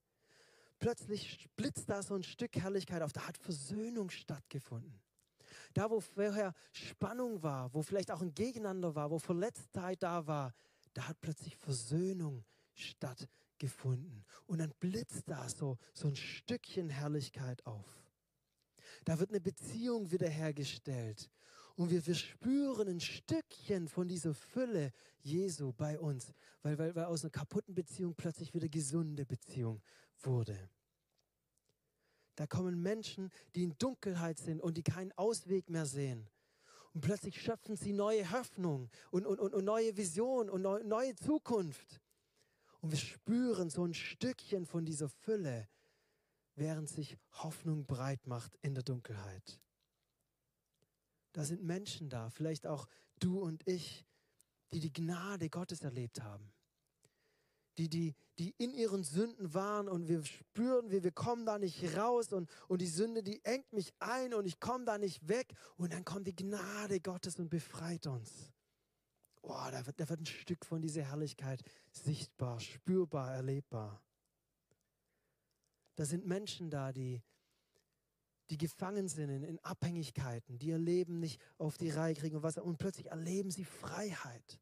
Plötzlich 0.80 1.50
blitzt 1.56 1.90
da 1.90 2.04
so 2.04 2.14
ein 2.14 2.24
Stück 2.24 2.56
Herrlichkeit 2.56 3.02
auf. 3.02 3.12
Da 3.12 3.28
hat 3.28 3.38
Versöhnung 3.38 4.10
stattgefunden. 4.10 5.02
Da, 5.74 5.90
wo 5.90 6.00
vorher 6.00 6.54
Spannung 6.72 7.42
war, 7.42 7.74
wo 7.74 7.82
vielleicht 7.82 8.12
auch 8.12 8.22
ein 8.22 8.34
Gegeneinander 8.34 8.96
war, 8.96 9.10
wo 9.10 9.20
Verletztheit 9.20 10.04
da 10.04 10.28
war, 10.28 10.54
da 10.98 11.08
hat 11.08 11.22
plötzlich 11.22 11.56
Versöhnung 11.56 12.44
stattgefunden. 12.74 14.26
Und 14.48 14.58
dann 14.58 14.74
blitzt 14.80 15.30
da 15.30 15.48
so, 15.48 15.78
so 15.94 16.08
ein 16.08 16.16
Stückchen 16.16 16.90
Herrlichkeit 16.90 17.64
auf. 17.68 17.86
Da 19.06 19.20
wird 19.20 19.30
eine 19.30 19.40
Beziehung 19.40 20.10
wiederhergestellt. 20.10 21.30
Und 21.76 21.92
wir, 21.92 22.04
wir 22.08 22.16
spüren 22.16 22.88
ein 22.88 23.00
Stückchen 23.00 23.88
von 23.88 24.08
dieser 24.08 24.34
Fülle 24.34 24.92
Jesu 25.22 25.72
bei 25.72 26.00
uns, 26.00 26.34
weil, 26.64 26.80
weil, 26.80 26.96
weil 26.96 27.06
aus 27.06 27.24
einer 27.24 27.30
kaputten 27.30 27.76
Beziehung 27.76 28.16
plötzlich 28.16 28.56
wieder 28.56 28.68
gesunde 28.68 29.24
Beziehung 29.24 29.84
wurde. 30.22 30.58
Da 32.34 32.48
kommen 32.48 32.82
Menschen, 32.82 33.30
die 33.54 33.66
in 33.66 33.78
Dunkelheit 33.78 34.40
sind 34.40 34.62
und 34.62 34.78
die 34.78 34.84
keinen 34.84 35.12
Ausweg 35.12 35.70
mehr 35.70 35.86
sehen. 35.86 36.28
Und 36.98 37.02
plötzlich 37.02 37.40
schöpfen 37.40 37.76
sie 37.76 37.94
neue 37.94 38.32
Hoffnung 38.32 38.90
und, 39.12 39.28
und, 39.28 39.40
und, 39.40 39.54
und 39.54 39.64
neue 39.64 39.96
Vision 39.96 40.50
und 40.50 40.64
neue, 40.64 40.84
neue 40.84 41.16
Zukunft. 41.16 42.02
Und 42.80 42.90
wir 42.90 42.98
spüren 42.98 43.70
so 43.70 43.86
ein 43.86 43.94
Stückchen 43.94 44.66
von 44.66 44.84
dieser 44.84 45.08
Fülle, 45.08 45.70
während 46.56 46.90
sich 46.90 47.16
Hoffnung 47.34 47.86
breit 47.86 48.26
macht 48.26 48.58
in 48.64 48.74
der 48.74 48.84
Dunkelheit. 48.84 49.62
Da 51.34 51.44
sind 51.44 51.62
Menschen 51.62 52.10
da, 52.10 52.32
vielleicht 52.32 52.66
auch 52.66 52.88
du 53.20 53.42
und 53.42 53.62
ich, 53.68 54.04
die 54.72 54.80
die 54.80 54.92
Gnade 54.92 55.52
Gottes 55.52 55.84
erlebt 55.84 56.24
haben. 56.24 56.52
Die, 57.78 57.90
die, 57.90 58.16
die 58.40 58.56
in 58.58 58.74
ihren 58.74 59.04
Sünden 59.04 59.54
waren 59.54 59.88
und 59.88 60.08
wir 60.08 60.24
spüren, 60.26 60.90
wie 60.90 61.04
wir 61.04 61.12
kommen 61.12 61.46
da 61.46 61.60
nicht 61.60 61.96
raus 61.96 62.34
und, 62.34 62.50
und 62.68 62.82
die 62.82 62.88
Sünde, 62.88 63.22
die 63.22 63.44
engt 63.46 63.72
mich 63.72 63.94
ein 64.00 64.34
und 64.34 64.46
ich 64.46 64.60
komme 64.60 64.86
da 64.86 64.98
nicht 64.98 65.28
weg 65.28 65.54
und 65.78 65.94
dann 65.94 66.04
kommt 66.04 66.28
die 66.28 66.36
Gnade 66.36 67.00
Gottes 67.00 67.38
und 67.38 67.50
befreit 67.50 68.08
uns. 68.08 68.52
Oh, 69.42 69.68
da 69.72 69.86
wird, 69.86 70.00
da 70.00 70.10
wird 70.10 70.22
ein 70.22 70.26
Stück 70.26 70.66
von 70.66 70.82
dieser 70.82 71.04
Herrlichkeit 71.04 71.64
sichtbar, 71.92 72.60
spürbar, 72.60 73.34
erlebbar. 73.34 74.02
Da 75.96 76.06
sind 76.06 76.28
Menschen 76.28 76.70
da, 76.70 76.92
die, 76.92 77.22
die 78.50 78.58
gefangen 78.58 79.08
sind 79.08 79.30
in, 79.30 79.44
in 79.44 79.60
Abhängigkeiten, 79.60 80.60
die 80.60 80.68
ihr 80.68 80.78
Leben 80.78 81.20
nicht 81.20 81.42
auf 81.58 81.78
die 81.78 81.90
Reihe 81.90 82.14
kriegen 82.14 82.36
und, 82.36 82.44
was, 82.44 82.58
und 82.58 82.78
plötzlich 82.78 83.08
erleben 83.08 83.52
sie 83.52 83.66
Freiheit. 83.66 84.60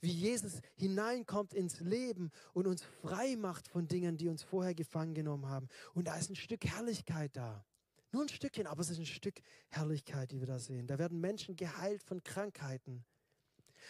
Wie 0.00 0.10
Jesus 0.10 0.60
hineinkommt 0.76 1.52
ins 1.52 1.80
Leben 1.80 2.30
und 2.52 2.66
uns 2.66 2.82
frei 2.82 3.36
macht 3.36 3.68
von 3.68 3.86
Dingen, 3.86 4.16
die 4.16 4.28
uns 4.28 4.42
vorher 4.42 4.74
gefangen 4.74 5.14
genommen 5.14 5.46
haben. 5.46 5.68
Und 5.94 6.06
da 6.06 6.16
ist 6.16 6.30
ein 6.30 6.36
Stück 6.36 6.64
Herrlichkeit 6.64 7.36
da. 7.36 7.64
Nur 8.12 8.22
ein 8.22 8.28
Stückchen, 8.28 8.66
aber 8.66 8.80
es 8.80 8.90
ist 8.90 8.98
ein 8.98 9.06
Stück 9.06 9.40
Herrlichkeit, 9.68 10.32
die 10.32 10.40
wir 10.40 10.46
da 10.46 10.58
sehen. 10.58 10.86
Da 10.86 10.98
werden 10.98 11.20
Menschen 11.20 11.54
geheilt 11.56 12.02
von 12.02 12.22
Krankheiten. 12.22 13.04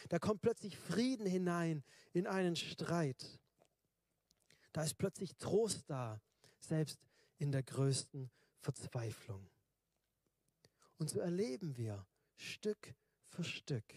Da 0.09 0.19
kommt 0.19 0.43
plötzlich 0.43 0.77
Frieden 0.77 1.27
hinein 1.27 1.83
in 2.13 2.27
einen 2.27 2.57
Streit. 2.57 3.41
Da 4.73 4.85
ist 4.85 4.99
plötzlich 4.99 5.37
Trost 5.37 5.89
da, 5.89 6.21
selbst 6.59 7.01
in 7.39 7.51
der 7.51 7.63
größten 7.63 8.31
Verzweiflung. 8.61 9.49
Und 10.99 11.09
so 11.09 11.19
erleben 11.19 11.77
wir 11.77 12.07
Stück 12.37 12.95
für 13.27 13.43
Stück, 13.43 13.95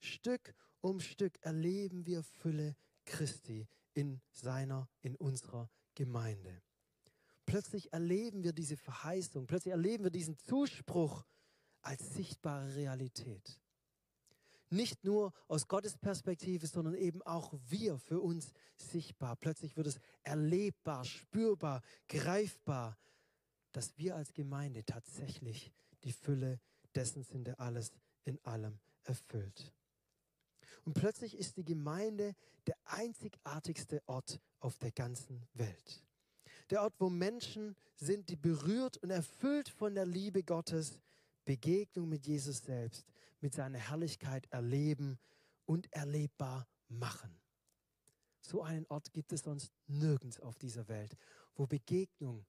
Stück 0.00 0.54
um 0.82 1.00
Stück 1.00 1.38
erleben 1.40 2.06
wir 2.06 2.22
Fülle 2.22 2.76
Christi 3.06 3.66
in 3.94 4.20
seiner, 4.30 4.88
in 5.00 5.16
unserer 5.16 5.70
Gemeinde. 5.94 6.62
Plötzlich 7.46 7.92
erleben 7.92 8.42
wir 8.44 8.52
diese 8.52 8.76
Verheißung, 8.76 9.46
plötzlich 9.46 9.72
erleben 9.72 10.04
wir 10.04 10.10
diesen 10.10 10.36
Zuspruch 10.38 11.24
als 11.80 12.14
sichtbare 12.14 12.74
Realität. 12.74 13.60
Nicht 14.70 15.04
nur 15.04 15.32
aus 15.48 15.68
Gottes 15.68 15.98
Perspektive, 15.98 16.66
sondern 16.66 16.94
eben 16.94 17.20
auch 17.22 17.52
wir 17.68 17.98
für 17.98 18.20
uns 18.20 18.52
sichtbar. 18.76 19.36
Plötzlich 19.36 19.76
wird 19.76 19.86
es 19.86 20.00
erlebbar, 20.22 21.04
spürbar, 21.04 21.82
greifbar, 22.08 22.96
dass 23.72 23.98
wir 23.98 24.16
als 24.16 24.32
Gemeinde 24.32 24.84
tatsächlich 24.84 25.72
die 26.04 26.12
Fülle 26.12 26.58
dessen 26.94 27.22
sind, 27.22 27.48
der 27.48 27.60
alles 27.60 27.92
in 28.24 28.42
allem 28.44 28.78
erfüllt. 29.04 29.74
Und 30.84 30.94
plötzlich 30.94 31.36
ist 31.36 31.56
die 31.56 31.64
Gemeinde 31.64 32.34
der 32.66 32.76
einzigartigste 32.84 34.02
Ort 34.06 34.40
auf 34.60 34.78
der 34.78 34.92
ganzen 34.92 35.46
Welt. 35.54 36.04
Der 36.70 36.82
Ort, 36.82 36.94
wo 36.98 37.10
Menschen 37.10 37.76
sind, 37.96 38.28
die 38.28 38.36
berührt 38.36 38.96
und 38.98 39.10
erfüllt 39.10 39.68
von 39.68 39.94
der 39.94 40.06
Liebe 40.06 40.42
Gottes, 40.42 40.98
Begegnung 41.44 42.08
mit 42.08 42.26
Jesus 42.26 42.58
selbst, 42.58 43.06
mit 43.40 43.54
seiner 43.54 43.78
Herrlichkeit 43.78 44.46
erleben 44.50 45.18
und 45.66 45.92
erlebbar 45.92 46.66
machen. 46.88 47.36
So 48.40 48.62
einen 48.62 48.86
Ort 48.88 49.12
gibt 49.12 49.32
es 49.32 49.42
sonst 49.42 49.72
nirgends 49.86 50.40
auf 50.40 50.58
dieser 50.58 50.88
Welt, 50.88 51.16
wo 51.54 51.66
Begegnung 51.66 52.44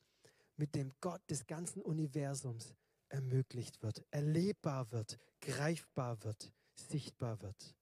mit 0.56 0.76
dem 0.76 0.92
Gott 1.02 1.22
des 1.30 1.46
ganzen 1.46 1.82
Universums 1.82 2.74
ermöglicht 3.10 3.82
wird, 3.84 4.04
erlebbar 4.12 4.92
wird, 4.92 5.20
greifbar 5.42 6.24
wird, 6.24 6.52
sichtbar 6.76 7.42
wird. 7.42 7.76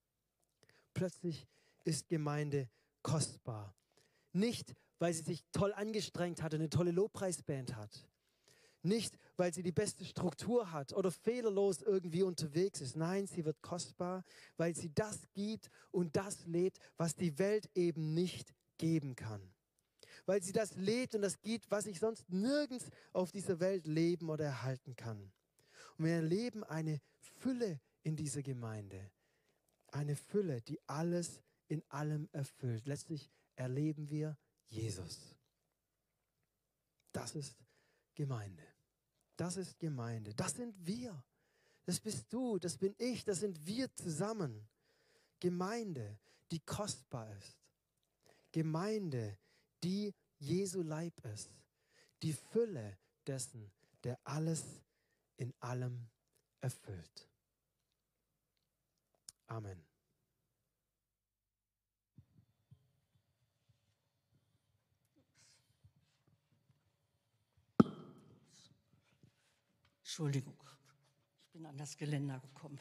Plötzlich 0.93 1.47
ist 1.83 2.07
Gemeinde 2.09 2.69
kostbar. 3.01 3.75
Nicht, 4.33 4.75
weil 4.99 5.13
sie 5.13 5.23
sich 5.23 5.43
toll 5.51 5.73
angestrengt 5.73 6.41
hat 6.41 6.53
und 6.53 6.59
eine 6.59 6.69
tolle 6.69 6.91
Lobpreisband 6.91 7.75
hat. 7.75 8.07
Nicht, 8.83 9.17
weil 9.37 9.53
sie 9.53 9.61
die 9.61 9.71
beste 9.71 10.05
Struktur 10.05 10.71
hat 10.71 10.93
oder 10.93 11.11
fehlerlos 11.11 11.81
irgendwie 11.81 12.23
unterwegs 12.23 12.81
ist. 12.81 12.95
Nein, 12.95 13.27
sie 13.27 13.45
wird 13.45 13.61
kostbar, 13.61 14.23
weil 14.57 14.75
sie 14.75 14.91
das 14.93 15.27
gibt 15.33 15.69
und 15.91 16.15
das 16.15 16.45
lebt, 16.45 16.79
was 16.97 17.15
die 17.15 17.37
Welt 17.37 17.69
eben 17.75 18.13
nicht 18.13 18.53
geben 18.77 19.15
kann 19.15 19.53
weil 20.25 20.41
sie 20.41 20.51
das 20.51 20.75
lebt 20.75 21.15
und 21.15 21.21
das 21.21 21.41
gibt, 21.41 21.69
was 21.71 21.85
ich 21.85 21.99
sonst 21.99 22.29
nirgends 22.29 22.89
auf 23.13 23.31
dieser 23.31 23.59
Welt 23.59 23.87
leben 23.87 24.29
oder 24.29 24.45
erhalten 24.45 24.95
kann. 24.95 25.31
Und 25.97 26.05
wir 26.05 26.13
erleben 26.13 26.63
eine 26.63 26.99
Fülle 27.19 27.79
in 28.03 28.15
dieser 28.15 28.41
Gemeinde. 28.41 29.11
Eine 29.91 30.15
Fülle, 30.15 30.61
die 30.61 30.79
alles 30.87 31.41
in 31.67 31.83
allem 31.89 32.27
erfüllt. 32.31 32.85
Letztlich 32.85 33.29
erleben 33.55 34.09
wir 34.09 34.37
Jesus. 34.67 35.35
Das 37.11 37.35
ist 37.35 37.55
Gemeinde. 38.15 38.63
Das 39.35 39.57
ist 39.57 39.79
Gemeinde. 39.79 40.33
Das 40.33 40.53
sind 40.53 40.75
wir. 40.85 41.23
Das 41.85 41.99
bist 41.99 42.31
du, 42.31 42.57
das 42.59 42.77
bin 42.77 42.95
ich, 42.97 43.23
das 43.23 43.39
sind 43.39 43.65
wir 43.65 43.93
zusammen. 43.95 44.67
Gemeinde, 45.39 46.19
die 46.51 46.59
kostbar 46.59 47.29
ist. 47.37 47.57
Gemeinde, 48.51 49.37
die 49.83 50.13
Jesu 50.37 50.83
Leib 50.83 51.13
ist. 51.25 51.49
Die 52.21 52.33
Fülle 52.33 52.97
dessen, 53.25 53.71
der 54.03 54.19
alles 54.23 54.63
in 55.37 55.53
allem 55.59 56.07
erfüllt. 56.59 57.30
Amen. 59.51 59.83
Entschuldigung, 69.99 70.57
ich 71.41 71.51
bin 71.51 71.65
an 71.65 71.75
das 71.75 71.97
Geländer 71.97 72.39
gekommen. 72.39 72.79